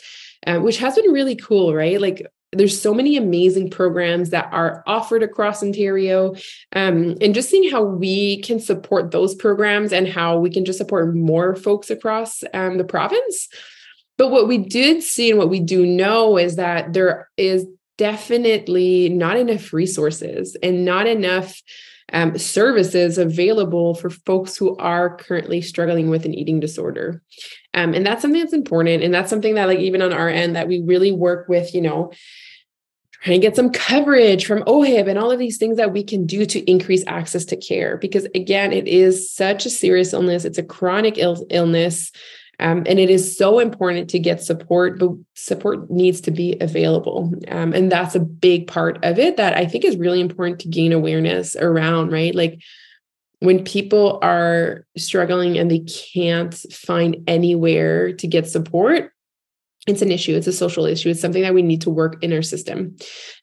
Uh, 0.47 0.57
which 0.57 0.79
has 0.79 0.95
been 0.95 1.11
really 1.11 1.35
cool, 1.35 1.71
right? 1.71 2.01
Like 2.01 2.25
there's 2.51 2.79
so 2.79 2.93
many 2.93 3.15
amazing 3.15 3.69
programs 3.69 4.31
that 4.31 4.49
are 4.51 4.83
offered 4.85 5.23
across 5.23 5.63
Ontario. 5.63 6.35
Um, 6.73 7.15
and 7.21 7.33
just 7.33 7.49
seeing 7.49 7.71
how 7.71 7.83
we 7.83 8.41
can 8.41 8.59
support 8.59 9.11
those 9.11 9.35
programs 9.35 9.93
and 9.93 10.07
how 10.07 10.37
we 10.37 10.49
can 10.49 10.65
just 10.65 10.77
support 10.77 11.15
more 11.15 11.55
folks 11.55 11.89
across 11.89 12.43
um, 12.53 12.77
the 12.77 12.83
province. 12.83 13.47
But 14.17 14.29
what 14.29 14.47
we 14.47 14.57
did 14.57 15.01
see 15.01 15.29
and 15.29 15.39
what 15.39 15.49
we 15.49 15.59
do 15.59 15.85
know 15.85 16.37
is 16.37 16.57
that 16.57 16.93
there 16.93 17.29
is 17.37 17.65
definitely 17.97 19.09
not 19.09 19.37
enough 19.37 19.73
resources 19.73 20.57
and 20.61 20.83
not 20.83 21.07
enough 21.07 21.61
um, 22.13 22.37
services 22.37 23.17
available 23.17 23.95
for 23.95 24.09
folks 24.09 24.57
who 24.57 24.75
are 24.77 25.15
currently 25.15 25.61
struggling 25.61 26.09
with 26.09 26.25
an 26.25 26.33
eating 26.33 26.59
disorder. 26.59 27.21
Um, 27.73 27.93
and 27.93 28.05
that's 28.05 28.21
something 28.21 28.41
that's 28.41 28.53
important. 28.53 29.03
And 29.03 29.13
that's 29.13 29.29
something 29.29 29.55
that, 29.55 29.67
like, 29.67 29.79
even 29.79 30.01
on 30.01 30.13
our 30.13 30.29
end, 30.29 30.55
that 30.55 30.67
we 30.67 30.81
really 30.81 31.11
work 31.11 31.47
with, 31.47 31.73
you 31.73 31.81
know, 31.81 32.11
trying 33.23 33.39
to 33.39 33.47
get 33.47 33.55
some 33.55 33.69
coverage 33.69 34.45
from 34.45 34.63
OHIP 34.63 35.07
and 35.07 35.19
all 35.19 35.31
of 35.31 35.39
these 35.39 35.57
things 35.57 35.77
that 35.77 35.93
we 35.93 36.03
can 36.03 36.25
do 36.25 36.45
to 36.45 36.59
increase 36.69 37.03
access 37.07 37.45
to 37.45 37.55
care. 37.55 37.97
Because 37.97 38.25
again, 38.33 38.73
it 38.73 38.87
is 38.87 39.31
such 39.31 39.65
a 39.65 39.69
serious 39.69 40.11
illness, 40.11 40.43
it's 40.43 40.57
a 40.57 40.63
chronic 40.63 41.17
Ill- 41.17 41.45
illness. 41.49 42.11
Um, 42.61 42.83
and 42.85 42.99
it 42.99 43.09
is 43.09 43.37
so 43.37 43.59
important 43.59 44.09
to 44.11 44.19
get 44.19 44.41
support, 44.41 44.99
but 44.99 45.09
support 45.33 45.89
needs 45.89 46.21
to 46.21 46.31
be 46.31 46.57
available. 46.61 47.33
Um, 47.47 47.73
and 47.73 47.91
that's 47.91 48.15
a 48.15 48.19
big 48.19 48.67
part 48.67 49.03
of 49.03 49.19
it 49.19 49.37
that 49.37 49.57
I 49.57 49.65
think 49.65 49.83
is 49.83 49.97
really 49.97 50.21
important 50.21 50.59
to 50.59 50.69
gain 50.69 50.93
awareness 50.93 51.55
around, 51.55 52.11
right? 52.11 52.35
Like 52.35 52.61
when 53.39 53.63
people 53.63 54.19
are 54.21 54.85
struggling 54.95 55.57
and 55.57 55.69
they 55.69 55.79
can't 55.79 56.53
find 56.71 57.17
anywhere 57.27 58.13
to 58.13 58.27
get 58.27 58.47
support, 58.47 59.11
it's 59.87 60.03
an 60.03 60.11
issue. 60.11 60.35
It's 60.35 60.45
a 60.45 60.53
social 60.53 60.85
issue. 60.85 61.09
It's 61.09 61.19
something 61.19 61.41
that 61.41 61.55
we 61.55 61.63
need 61.63 61.81
to 61.81 61.89
work 61.89 62.23
in 62.23 62.31
our 62.33 62.43
system. 62.43 62.95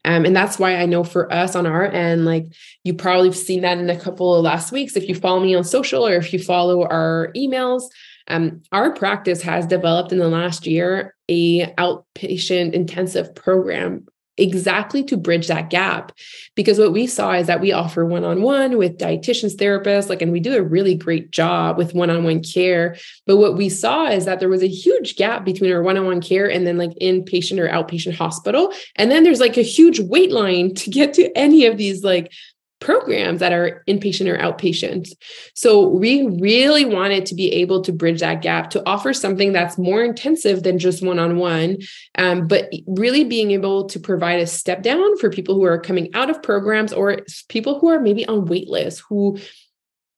Um, 0.04 0.24
and 0.24 0.36
that's 0.36 0.56
why 0.56 0.76
I 0.76 0.86
know 0.86 1.02
for 1.02 1.32
us 1.32 1.56
on 1.56 1.66
our 1.66 1.84
end, 1.84 2.24
like 2.24 2.46
you 2.84 2.94
probably 2.94 3.26
have 3.28 3.36
seen 3.36 3.62
that 3.62 3.78
in 3.78 3.90
a 3.90 3.98
couple 3.98 4.36
of 4.36 4.44
last 4.44 4.70
weeks. 4.70 4.96
If 4.96 5.08
you 5.08 5.16
follow 5.16 5.40
me 5.40 5.56
on 5.56 5.64
social 5.64 6.06
or 6.06 6.14
if 6.14 6.32
you 6.32 6.38
follow 6.38 6.84
our 6.84 7.32
emails, 7.36 7.82
um, 8.28 8.62
our 8.72 8.92
practice 8.92 9.42
has 9.42 9.66
developed 9.66 10.12
in 10.12 10.18
the 10.18 10.28
last 10.28 10.66
year 10.66 11.14
a 11.28 11.66
outpatient 11.74 12.72
intensive 12.72 13.34
program 13.34 14.06
exactly 14.38 15.02
to 15.02 15.16
bridge 15.16 15.48
that 15.48 15.68
gap. 15.68 16.12
Because 16.54 16.78
what 16.78 16.92
we 16.92 17.06
saw 17.06 17.32
is 17.32 17.48
that 17.48 17.60
we 17.60 17.72
offer 17.72 18.06
one-on-one 18.06 18.78
with 18.78 18.96
dietitians 18.96 19.56
therapists 19.56 20.08
like 20.08 20.22
and 20.22 20.32
we 20.32 20.40
do 20.40 20.56
a 20.56 20.62
really 20.62 20.94
great 20.94 21.30
job 21.30 21.76
with 21.76 21.94
one-on-one 21.94 22.42
care. 22.42 22.96
But 23.26 23.36
what 23.36 23.56
we 23.56 23.68
saw 23.68 24.06
is 24.06 24.24
that 24.24 24.40
there 24.40 24.48
was 24.48 24.62
a 24.62 24.68
huge 24.68 25.16
gap 25.16 25.44
between 25.44 25.72
our 25.72 25.82
one-on-one 25.82 26.20
care 26.20 26.50
and 26.50 26.66
then 26.66 26.78
like 26.78 26.92
inpatient 27.02 27.58
or 27.58 27.68
outpatient 27.68 28.14
hospital. 28.14 28.72
And 28.96 29.10
then 29.10 29.24
there's 29.24 29.40
like 29.40 29.58
a 29.58 29.62
huge 29.62 30.00
wait 30.00 30.30
line 30.30 30.74
to 30.76 30.90
get 30.90 31.14
to 31.14 31.36
any 31.36 31.66
of 31.66 31.76
these 31.76 32.04
like 32.04 32.32
programs 32.80 33.40
that 33.40 33.52
are 33.52 33.82
inpatient 33.88 34.28
or 34.28 34.38
outpatient. 34.38 35.12
So 35.54 35.88
we 35.88 36.26
really 36.40 36.84
wanted 36.84 37.26
to 37.26 37.34
be 37.34 37.52
able 37.54 37.82
to 37.82 37.92
bridge 37.92 38.20
that 38.20 38.42
gap 38.42 38.70
to 38.70 38.82
offer 38.86 39.12
something 39.12 39.52
that's 39.52 39.78
more 39.78 40.02
intensive 40.02 40.62
than 40.62 40.78
just 40.78 41.02
one-on-one, 41.02 41.78
um, 42.16 42.46
but 42.46 42.70
really 42.86 43.24
being 43.24 43.50
able 43.50 43.88
to 43.88 43.98
provide 43.98 44.40
a 44.40 44.46
step 44.46 44.82
down 44.82 45.16
for 45.18 45.30
people 45.30 45.54
who 45.54 45.64
are 45.64 45.80
coming 45.80 46.10
out 46.14 46.30
of 46.30 46.42
programs 46.42 46.92
or 46.92 47.20
people 47.48 47.78
who 47.78 47.88
are 47.88 48.00
maybe 48.00 48.26
on 48.26 48.46
wait 48.46 48.68
lists 48.68 49.02
who 49.08 49.38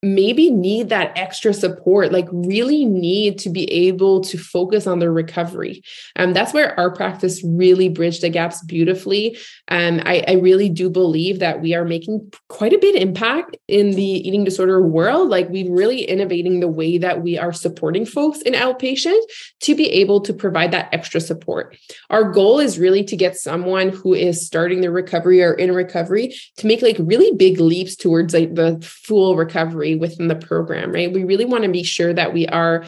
maybe 0.03 0.49
need 0.49 0.89
that 0.89 1.15
extra 1.15 1.53
support, 1.53 2.11
like 2.11 2.27
really 2.31 2.85
need 2.85 3.37
to 3.37 3.51
be 3.51 3.71
able 3.71 4.21
to 4.21 4.37
focus 4.37 4.87
on 4.87 4.97
their 4.97 5.11
recovery. 5.11 5.83
And 6.15 6.29
um, 6.29 6.33
that's 6.33 6.53
where 6.53 6.79
our 6.79 6.91
practice 6.91 7.43
really 7.45 7.87
bridged 7.87 8.23
the 8.23 8.29
gaps 8.29 8.63
beautifully. 8.63 9.37
And 9.67 10.01
um, 10.01 10.07
I, 10.07 10.23
I 10.27 10.33
really 10.33 10.69
do 10.69 10.89
believe 10.89 11.37
that 11.39 11.61
we 11.61 11.75
are 11.75 11.85
making 11.85 12.33
quite 12.49 12.73
a 12.73 12.79
bit 12.79 12.95
impact 12.95 13.57
in 13.67 13.91
the 13.91 14.03
eating 14.03 14.43
disorder 14.43 14.81
world. 14.81 15.29
Like 15.29 15.49
we're 15.49 15.71
really 15.71 16.03
innovating 16.03 16.61
the 16.61 16.67
way 16.67 16.97
that 16.97 17.21
we 17.21 17.37
are 17.37 17.53
supporting 17.53 18.05
folks 18.05 18.41
in 18.41 18.53
outpatient 18.53 19.21
to 19.61 19.75
be 19.75 19.87
able 19.89 20.21
to 20.21 20.33
provide 20.33 20.71
that 20.71 20.89
extra 20.91 21.21
support. 21.21 21.77
Our 22.09 22.31
goal 22.31 22.59
is 22.59 22.79
really 22.79 23.03
to 23.03 23.15
get 23.15 23.37
someone 23.37 23.89
who 23.89 24.15
is 24.15 24.43
starting 24.43 24.81
their 24.81 24.91
recovery 24.91 25.43
or 25.43 25.53
in 25.53 25.71
recovery 25.73 26.35
to 26.57 26.65
make 26.65 26.81
like 26.81 26.97
really 26.99 27.35
big 27.35 27.59
leaps 27.59 27.95
towards 27.95 28.33
like 28.33 28.55
the 28.55 28.79
full 28.81 29.35
recovery 29.35 29.90
within 29.95 30.27
the 30.27 30.35
program, 30.35 30.91
right? 30.91 31.11
We 31.11 31.23
really 31.23 31.45
want 31.45 31.63
to 31.63 31.69
make 31.69 31.85
sure 31.85 32.13
that 32.13 32.33
we 32.33 32.47
are 32.47 32.85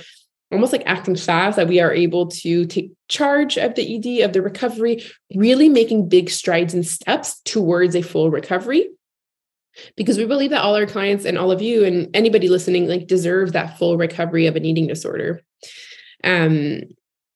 almost 0.52 0.72
like 0.72 0.84
acting 0.86 1.16
fast, 1.16 1.56
that 1.56 1.68
we 1.68 1.80
are 1.80 1.94
able 1.94 2.28
to 2.28 2.66
take 2.66 2.92
charge 3.08 3.58
of 3.58 3.76
the 3.76 3.96
ED, 3.96 4.24
of 4.24 4.34
the 4.34 4.42
recovery, 4.42 5.04
really 5.36 5.68
making 5.68 6.10
big 6.10 6.30
strides 6.30 6.74
and 6.74 6.86
steps 6.86 7.42
towards 7.42 7.96
a 7.96 8.02
full 8.02 8.30
recovery. 8.30 8.89
Because 9.98 10.20
we 10.20 10.26
believe 10.26 10.52
that 10.52 10.62
all 10.62 10.76
our 10.76 10.86
clients 10.86 11.26
and 11.26 11.38
all 11.38 11.52
of 11.52 11.62
you 11.62 11.84
and 11.84 12.16
anybody 12.16 12.48
listening 12.48 12.88
like 12.88 13.08
deserve 13.08 13.54
that 13.54 13.80
full 13.80 13.98
recovery 13.98 14.46
of 14.46 14.56
an 14.56 14.66
eating 14.66 14.86
disorder. 14.86 15.42
Um, 16.24 16.82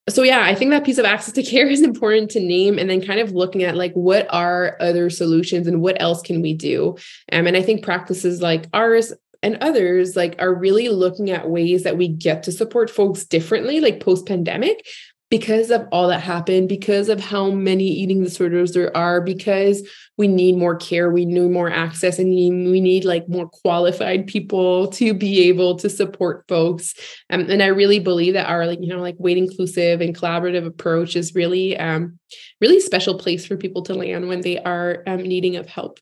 so 0.09 0.23
yeah 0.23 0.43
i 0.43 0.55
think 0.55 0.71
that 0.71 0.85
piece 0.85 0.97
of 0.97 1.05
access 1.05 1.33
to 1.33 1.43
care 1.51 1.67
is 1.67 1.81
important 1.81 2.31
to 2.31 2.39
name 2.39 2.79
and 2.79 2.89
then 2.89 3.05
kind 3.05 3.19
of 3.19 3.31
looking 3.31 3.63
at 3.63 3.75
like 3.75 3.93
what 3.93 4.27
are 4.33 4.77
other 4.79 5.09
solutions 5.09 5.67
and 5.67 5.81
what 5.81 5.99
else 6.01 6.21
can 6.21 6.41
we 6.41 6.53
do 6.53 6.95
um, 7.31 7.47
and 7.47 7.57
i 7.57 7.61
think 7.61 7.83
practices 7.83 8.41
like 8.41 8.65
ours 8.73 9.13
and 9.43 9.57
others 9.61 10.15
like 10.15 10.35
are 10.39 10.53
really 10.53 10.89
looking 10.89 11.29
at 11.29 11.49
ways 11.49 11.83
that 11.83 11.97
we 11.97 12.07
get 12.07 12.43
to 12.43 12.51
support 12.51 12.89
folks 12.89 13.25
differently 13.25 13.79
like 13.79 13.99
post 13.99 14.25
pandemic 14.25 14.85
because 15.29 15.71
of 15.71 15.85
all 15.91 16.07
that 16.07 16.21
happened 16.21 16.69
because 16.69 17.09
of 17.09 17.19
how 17.19 17.51
many 17.51 17.83
eating 17.83 18.23
disorders 18.23 18.71
there 18.71 18.95
are 18.95 19.19
because 19.19 19.87
we 20.17 20.27
need 20.27 20.55
more 20.55 20.75
care 20.75 21.11
we 21.11 21.25
need 21.25 21.51
more 21.51 21.69
access 21.69 22.17
and 22.17 22.29
we 22.29 22.79
need 22.79 23.03
like 23.03 23.27
more 23.27 23.49
qualified 23.49 24.25
people 24.25 24.87
to 24.87 25.13
be 25.13 25.47
able 25.49 25.75
to 25.75 25.89
support 25.89 26.45
folks. 26.47 26.93
Um, 27.29 27.41
and 27.49 27.61
i 27.61 27.67
really 27.67 27.99
believe 27.99 28.33
that 28.33 28.47
our 28.47 28.65
like 28.65 28.79
you 28.81 28.87
know 28.87 29.01
like 29.01 29.15
weight 29.17 29.37
inclusive 29.37 30.01
and 30.01 30.15
collaborative 30.15 30.65
approach 30.65 31.15
is 31.15 31.35
really 31.35 31.77
um 31.77 32.19
really 32.61 32.79
special 32.79 33.17
place 33.17 33.45
for 33.45 33.57
people 33.57 33.81
to 33.83 33.93
land 33.93 34.27
when 34.27 34.41
they 34.41 34.59
are 34.59 35.03
um, 35.07 35.21
needing 35.21 35.57
of 35.57 35.67
help 35.67 35.99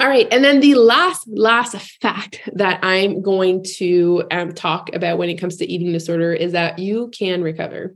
all 0.00 0.08
right. 0.08 0.26
And 0.32 0.42
then 0.42 0.60
the 0.60 0.74
last, 0.76 1.28
last 1.28 1.76
fact 2.00 2.40
that 2.54 2.80
I'm 2.82 3.20
going 3.20 3.62
to 3.76 4.24
um, 4.30 4.54
talk 4.54 4.94
about 4.94 5.18
when 5.18 5.28
it 5.28 5.36
comes 5.36 5.56
to 5.58 5.70
eating 5.70 5.92
disorder 5.92 6.32
is 6.32 6.52
that 6.52 6.78
you 6.78 7.10
can 7.16 7.42
recover. 7.42 7.94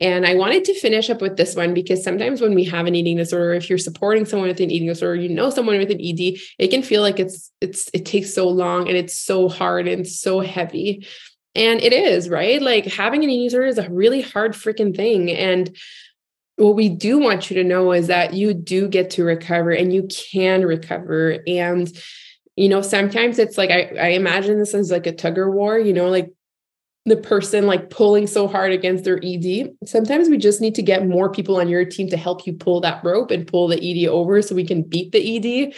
And 0.00 0.26
I 0.26 0.34
wanted 0.34 0.64
to 0.64 0.80
finish 0.80 1.10
up 1.10 1.20
with 1.20 1.36
this 1.36 1.54
one 1.54 1.74
because 1.74 2.02
sometimes 2.02 2.40
when 2.40 2.54
we 2.54 2.64
have 2.64 2.86
an 2.86 2.94
eating 2.94 3.18
disorder, 3.18 3.52
if 3.52 3.68
you're 3.68 3.78
supporting 3.78 4.24
someone 4.24 4.48
with 4.48 4.60
an 4.60 4.70
eating 4.70 4.88
disorder, 4.88 5.20
you 5.20 5.28
know 5.28 5.50
someone 5.50 5.76
with 5.76 5.90
an 5.90 6.00
ED, 6.00 6.38
it 6.58 6.68
can 6.68 6.82
feel 6.82 7.02
like 7.02 7.20
it's 7.20 7.50
it's 7.60 7.90
it 7.92 8.06
takes 8.06 8.34
so 8.34 8.48
long 8.48 8.88
and 8.88 8.96
it's 8.96 9.18
so 9.18 9.48
hard 9.48 9.88
and 9.88 10.06
so 10.06 10.40
heavy. 10.40 11.06
And 11.54 11.80
it 11.82 11.94
is, 11.94 12.28
right? 12.28 12.60
Like 12.60 12.84
having 12.84 13.24
an 13.24 13.30
eating 13.30 13.46
disorder 13.46 13.66
is 13.66 13.78
a 13.78 13.90
really 13.90 14.20
hard 14.20 14.52
freaking 14.52 14.94
thing. 14.94 15.30
And 15.30 15.74
what 16.56 16.74
we 16.74 16.88
do 16.88 17.18
want 17.18 17.50
you 17.50 17.56
to 17.56 17.64
know 17.64 17.92
is 17.92 18.06
that 18.06 18.32
you 18.32 18.54
do 18.54 18.88
get 18.88 19.10
to 19.10 19.24
recover 19.24 19.70
and 19.70 19.92
you 19.92 20.08
can 20.32 20.64
recover. 20.64 21.38
And, 21.46 21.90
you 22.56 22.68
know, 22.68 22.80
sometimes 22.80 23.38
it's 23.38 23.58
like, 23.58 23.70
I, 23.70 23.90
I 24.00 24.08
imagine 24.08 24.58
this 24.58 24.74
as 24.74 24.90
like 24.90 25.06
a 25.06 25.12
tug 25.12 25.38
of 25.38 25.52
war, 25.52 25.78
you 25.78 25.92
know, 25.92 26.08
like 26.08 26.32
the 27.04 27.16
person 27.16 27.66
like 27.66 27.90
pulling 27.90 28.26
so 28.26 28.48
hard 28.48 28.72
against 28.72 29.04
their 29.04 29.20
ED. 29.22 29.76
Sometimes 29.84 30.28
we 30.28 30.38
just 30.38 30.60
need 30.60 30.74
to 30.76 30.82
get 30.82 31.06
more 31.06 31.30
people 31.30 31.58
on 31.58 31.68
your 31.68 31.84
team 31.84 32.08
to 32.08 32.16
help 32.16 32.46
you 32.46 32.54
pull 32.54 32.80
that 32.80 33.04
rope 33.04 33.30
and 33.30 33.46
pull 33.46 33.68
the 33.68 33.78
ED 33.78 34.08
over 34.08 34.40
so 34.40 34.54
we 34.54 34.66
can 34.66 34.82
beat 34.82 35.12
the 35.12 35.68
ED. 35.68 35.74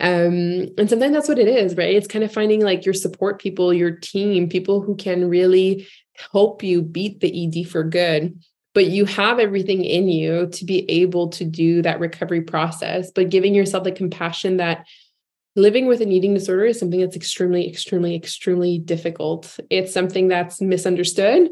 Um, 0.00 0.68
and 0.78 0.88
sometimes 0.88 1.12
that's 1.12 1.28
what 1.28 1.38
it 1.38 1.46
is, 1.46 1.76
right? 1.76 1.94
It's 1.94 2.08
kind 2.08 2.24
of 2.24 2.32
finding 2.32 2.62
like 2.62 2.84
your 2.84 2.94
support 2.94 3.40
people, 3.40 3.72
your 3.72 3.92
team, 3.92 4.48
people 4.48 4.80
who 4.80 4.96
can 4.96 5.28
really 5.28 5.86
help 6.32 6.62
you 6.62 6.82
beat 6.82 7.20
the 7.20 7.62
ED 7.62 7.68
for 7.68 7.84
good 7.84 8.42
but 8.74 8.86
you 8.86 9.04
have 9.04 9.38
everything 9.38 9.84
in 9.84 10.08
you 10.08 10.46
to 10.48 10.64
be 10.64 10.90
able 10.90 11.28
to 11.28 11.44
do 11.44 11.82
that 11.82 12.00
recovery 12.00 12.42
process 12.42 13.10
but 13.10 13.30
giving 13.30 13.54
yourself 13.54 13.84
the 13.84 13.92
compassion 13.92 14.56
that 14.56 14.86
living 15.56 15.86
with 15.86 16.00
an 16.00 16.10
eating 16.10 16.34
disorder 16.34 16.64
is 16.64 16.78
something 16.78 17.00
that's 17.00 17.16
extremely 17.16 17.68
extremely 17.68 18.14
extremely 18.14 18.78
difficult. 18.78 19.58
It's 19.70 19.92
something 19.92 20.28
that's 20.28 20.60
misunderstood. 20.60 21.50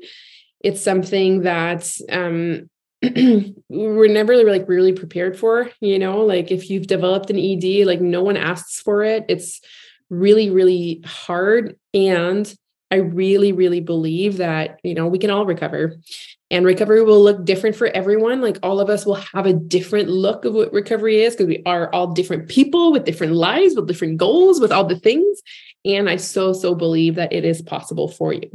It's 0.61 0.83
something 0.83 1.43
that 1.43 1.91
um 2.11 2.71
we're 3.03 4.13
never 4.13 4.45
like 4.45 4.69
really 4.69 4.93
prepared 4.93 5.39
for 5.39 5.71
you 5.81 5.99
know? 5.99 6.21
Like 6.25 6.51
if 6.51 6.71
you've 6.71 6.87
developed 6.87 7.31
an 7.31 7.39
ed 7.39 7.87
like 7.87 8.01
no 8.01 8.23
one 8.23 8.37
asks 8.37 8.81
for 8.81 9.03
it. 9.03 9.27
It's 9.29 9.61
really 10.09 10.51
really 10.51 11.03
hard 11.05 11.77
and 11.95 12.53
I 12.93 12.97
really, 12.97 13.53
really 13.53 13.79
believe 13.79 14.39
that, 14.39 14.81
you 14.83 14.95
know, 14.95 15.07
we 15.07 15.21
can 15.21 15.31
all 15.31 15.47
recover 15.47 15.95
and 16.51 16.65
recovery 16.65 17.03
will 17.03 17.23
look 17.23 17.45
different 17.45 17.77
for 17.77 17.87
everyone. 17.87 18.41
Like 18.41 18.59
all 18.63 18.81
of 18.81 18.91
us 18.91 19.07
will 19.07 19.15
have 19.15 19.47
a 19.47 19.53
different 19.53 20.09
look 20.09 20.45
of 20.45 20.55
what 20.55 20.73
recovery 20.73 21.23
is 21.23 21.35
because 21.35 21.47
we 21.47 21.63
are 21.65 21.93
all 21.93 22.13
different 22.13 22.49
people 22.49 22.93
with 22.93 23.05
different 23.05 23.35
lives, 23.35 23.77
with 23.77 23.87
different 23.87 24.17
goals, 24.19 24.61
with 24.61 24.73
all 24.73 24.85
the 24.85 24.99
things. 24.99 25.41
And 25.85 26.11
I 26.11 26.17
so, 26.17 26.53
so 26.53 26.75
believe 26.75 27.15
that 27.15 27.33
it 27.33 27.45
is 27.45 27.63
possible 27.63 28.09
for 28.09 28.33
you. 28.33 28.51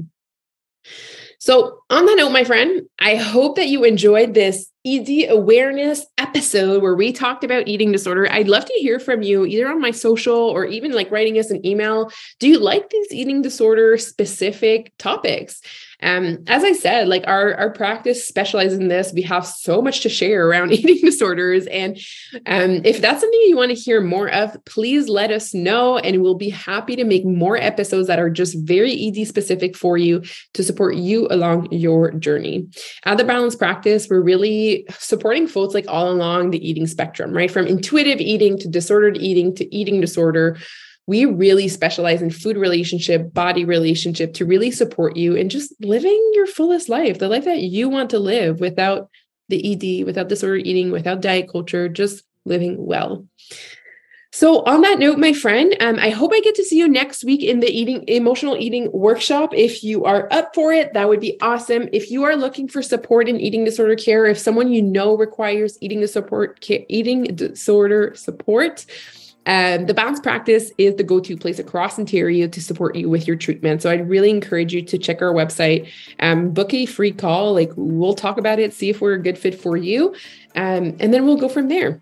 So, 1.40 1.80
on 1.90 2.06
that 2.06 2.16
note, 2.18 2.32
my 2.32 2.44
friend, 2.44 2.84
I 3.00 3.16
hope 3.16 3.56
that 3.58 3.68
you 3.68 3.84
enjoyed 3.84 4.34
this 4.34 4.72
ED 4.86 5.30
awareness 5.30 6.06
episode 6.18 6.82
where 6.82 6.96
we 6.96 7.12
talked 7.12 7.44
about 7.44 7.68
eating 7.68 7.92
disorder. 7.92 8.32
I'd 8.32 8.48
love 8.48 8.66
to 8.66 8.74
hear 8.74 9.00
from 9.00 9.24
you 9.24 9.46
either 9.46 9.68
on 9.68 9.82
my 9.82 9.92
social 9.92 10.36
or 10.36 10.66
even 10.66 10.92
like 10.92 11.10
writing 11.10 11.40
us 11.40 11.50
an 11.50 11.66
email. 11.66 12.12
Do 12.40 12.48
you 12.48 12.60
like 12.60 12.90
these 12.90 13.12
eating 13.12 13.42
disorder 13.42 13.98
specific 13.98 14.94
topics? 14.98 15.62
Um, 16.02 16.44
as 16.48 16.64
I 16.64 16.74
said, 16.74 17.08
like 17.08 17.24
our, 17.26 17.56
our 17.56 17.72
practice 17.72 18.28
specializes 18.28 18.78
in 18.78 18.90
this. 18.90 19.14
We 19.14 19.22
have 19.24 19.46
so 19.46 19.82
much 19.82 20.02
to 20.02 20.10
share 20.10 20.48
around 20.48 20.72
eating 20.74 20.98
disorders. 21.04 21.66
And 21.68 21.98
um, 22.46 22.82
if 22.84 23.02
that's 23.02 23.22
something 23.22 23.40
you 23.48 23.56
want 23.56 23.70
to 23.70 23.76
hear 23.76 24.02
more 24.02 24.30
of, 24.30 24.58
please 24.66 25.10
let 25.10 25.32
us 25.32 25.54
know. 25.54 25.98
And 25.98 26.22
we'll 26.22 26.36
be 26.36 26.50
happy 26.50 26.96
to 26.96 27.04
make 27.06 27.26
more 27.26 27.58
episodes 27.58 28.08
that 28.08 28.20
are 28.20 28.30
just 28.30 28.58
very 28.60 29.08
ED 29.08 29.28
specific 29.28 29.76
for 29.76 29.98
you 29.98 30.22
to 30.54 30.64
support 30.64 30.96
you 30.96 31.28
along 31.32 31.72
your 31.72 32.12
journey. 32.12 32.68
At 33.06 33.18
the 33.18 33.24
Balanced 33.24 33.58
Practice, 33.58 34.08
we're 34.10 34.22
really 34.22 34.75
supporting 34.98 35.48
folks 35.48 35.74
like 35.74 35.86
all 35.88 36.12
along 36.12 36.52
the 36.52 36.68
eating 36.68 36.88
spectrum, 36.88 37.32
right? 37.32 37.52
From 37.52 37.68
intuitive 37.68 38.20
eating 38.20 38.58
to 38.60 38.68
disordered 38.68 39.18
eating 39.18 39.56
to 39.56 39.76
eating 39.76 40.02
disorder. 40.02 40.58
We 41.08 41.26
really 41.26 41.68
specialize 41.68 42.22
in 42.22 42.32
food 42.32 42.58
relationship, 42.58 43.34
body 43.34 43.64
relationship 43.64 44.34
to 44.36 44.46
really 44.46 44.72
support 44.72 45.16
you 45.16 45.36
in 45.36 45.50
just 45.50 45.74
living 45.82 46.32
your 46.34 46.48
fullest 46.48 46.90
life, 46.90 47.20
the 47.20 47.30
life 47.30 47.46
that 47.46 47.60
you 47.60 47.90
want 47.90 48.10
to 48.10 48.20
live 48.20 48.60
without 48.60 49.10
the 49.50 50.00
ED, 50.02 50.06
without 50.06 50.30
disordered 50.30 50.66
eating, 50.66 50.92
without 50.92 51.22
diet 51.22 51.50
culture, 51.52 51.88
just 51.88 52.24
living 52.46 52.84
well. 52.84 53.28
So, 54.36 54.64
on 54.64 54.82
that 54.82 55.00
note, 55.00 55.18
my 55.18 55.32
friend, 55.32 55.78
um, 55.80 55.98
I 55.98 56.10
hope 56.10 56.34
I 56.34 56.42
get 56.42 56.56
to 56.56 56.64
see 56.66 56.78
you 56.78 56.90
next 56.90 57.24
week 57.24 57.42
in 57.42 57.62
the 57.62 57.70
eating 57.70 58.04
emotional 58.10 58.58
eating 58.58 58.92
workshop. 58.92 59.54
If 59.54 59.82
you 59.82 60.04
are 60.04 60.28
up 60.30 60.54
for 60.54 60.74
it, 60.74 60.94
that 60.94 61.08
would 61.08 61.22
be 61.22 61.40
awesome. 61.40 61.88
If 61.94 62.12
you 62.12 62.26
are 62.26 62.36
looking 62.36 62.68
for 62.68 62.82
support 62.82 63.30
in 63.30 63.40
eating 63.40 63.64
disorder 63.64 63.96
care, 63.96 64.26
if 64.26 64.38
someone 64.38 64.74
you 64.74 64.82
know 64.82 65.16
requires 65.16 65.78
eating 65.80 66.06
support 66.06 66.60
eating 66.70 67.24
disorder 67.34 68.12
support, 68.14 68.86
um, 69.46 69.86
the 69.86 69.94
Balanced 69.94 70.22
Practice 70.22 70.70
is 70.78 70.96
the 70.96 71.04
go-to 71.04 71.38
place 71.38 71.58
across 71.58 71.98
Ontario 71.98 72.50
to 72.50 72.62
support 72.62 72.98
you 72.98 73.08
with 73.08 73.28
your 73.28 73.38
treatment. 73.38 73.84
So 73.84 73.90
I'd 73.90 74.10
really 74.10 74.32
encourage 74.32 74.74
you 74.74 74.82
to 74.82 74.98
check 74.98 75.22
our 75.22 75.32
website, 75.34 75.90
um, 76.20 76.52
book 76.52 76.74
a 76.74 76.86
free 76.86 77.14
call. 77.14 77.54
Like 77.54 77.72
we'll 77.78 78.16
talk 78.16 78.38
about 78.38 78.60
it, 78.60 78.74
see 78.74 78.90
if 78.90 79.00
we're 79.00 79.14
a 79.14 79.24
good 79.24 79.38
fit 79.38 79.58
for 79.58 79.78
you, 79.78 80.14
um, 80.56 80.98
and 81.00 81.14
then 81.14 81.26
we'll 81.26 81.38
go 81.38 81.48
from 81.48 81.70
there. 81.70 82.02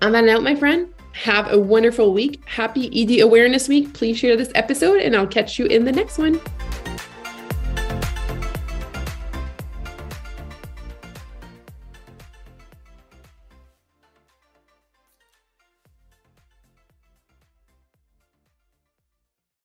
On 0.00 0.12
that 0.12 0.22
note, 0.22 0.44
my 0.44 0.54
friend, 0.54 0.94
have 1.18 1.52
a 1.52 1.58
wonderful 1.58 2.12
week. 2.12 2.40
Happy 2.46 2.86
ED 2.94 3.20
Awareness 3.22 3.68
Week. 3.68 3.92
Please 3.92 4.16
share 4.16 4.36
this 4.36 4.52
episode, 4.54 5.00
and 5.00 5.16
I'll 5.16 5.26
catch 5.26 5.58
you 5.58 5.66
in 5.66 5.84
the 5.84 5.90
next 5.90 6.16
one. 6.16 6.40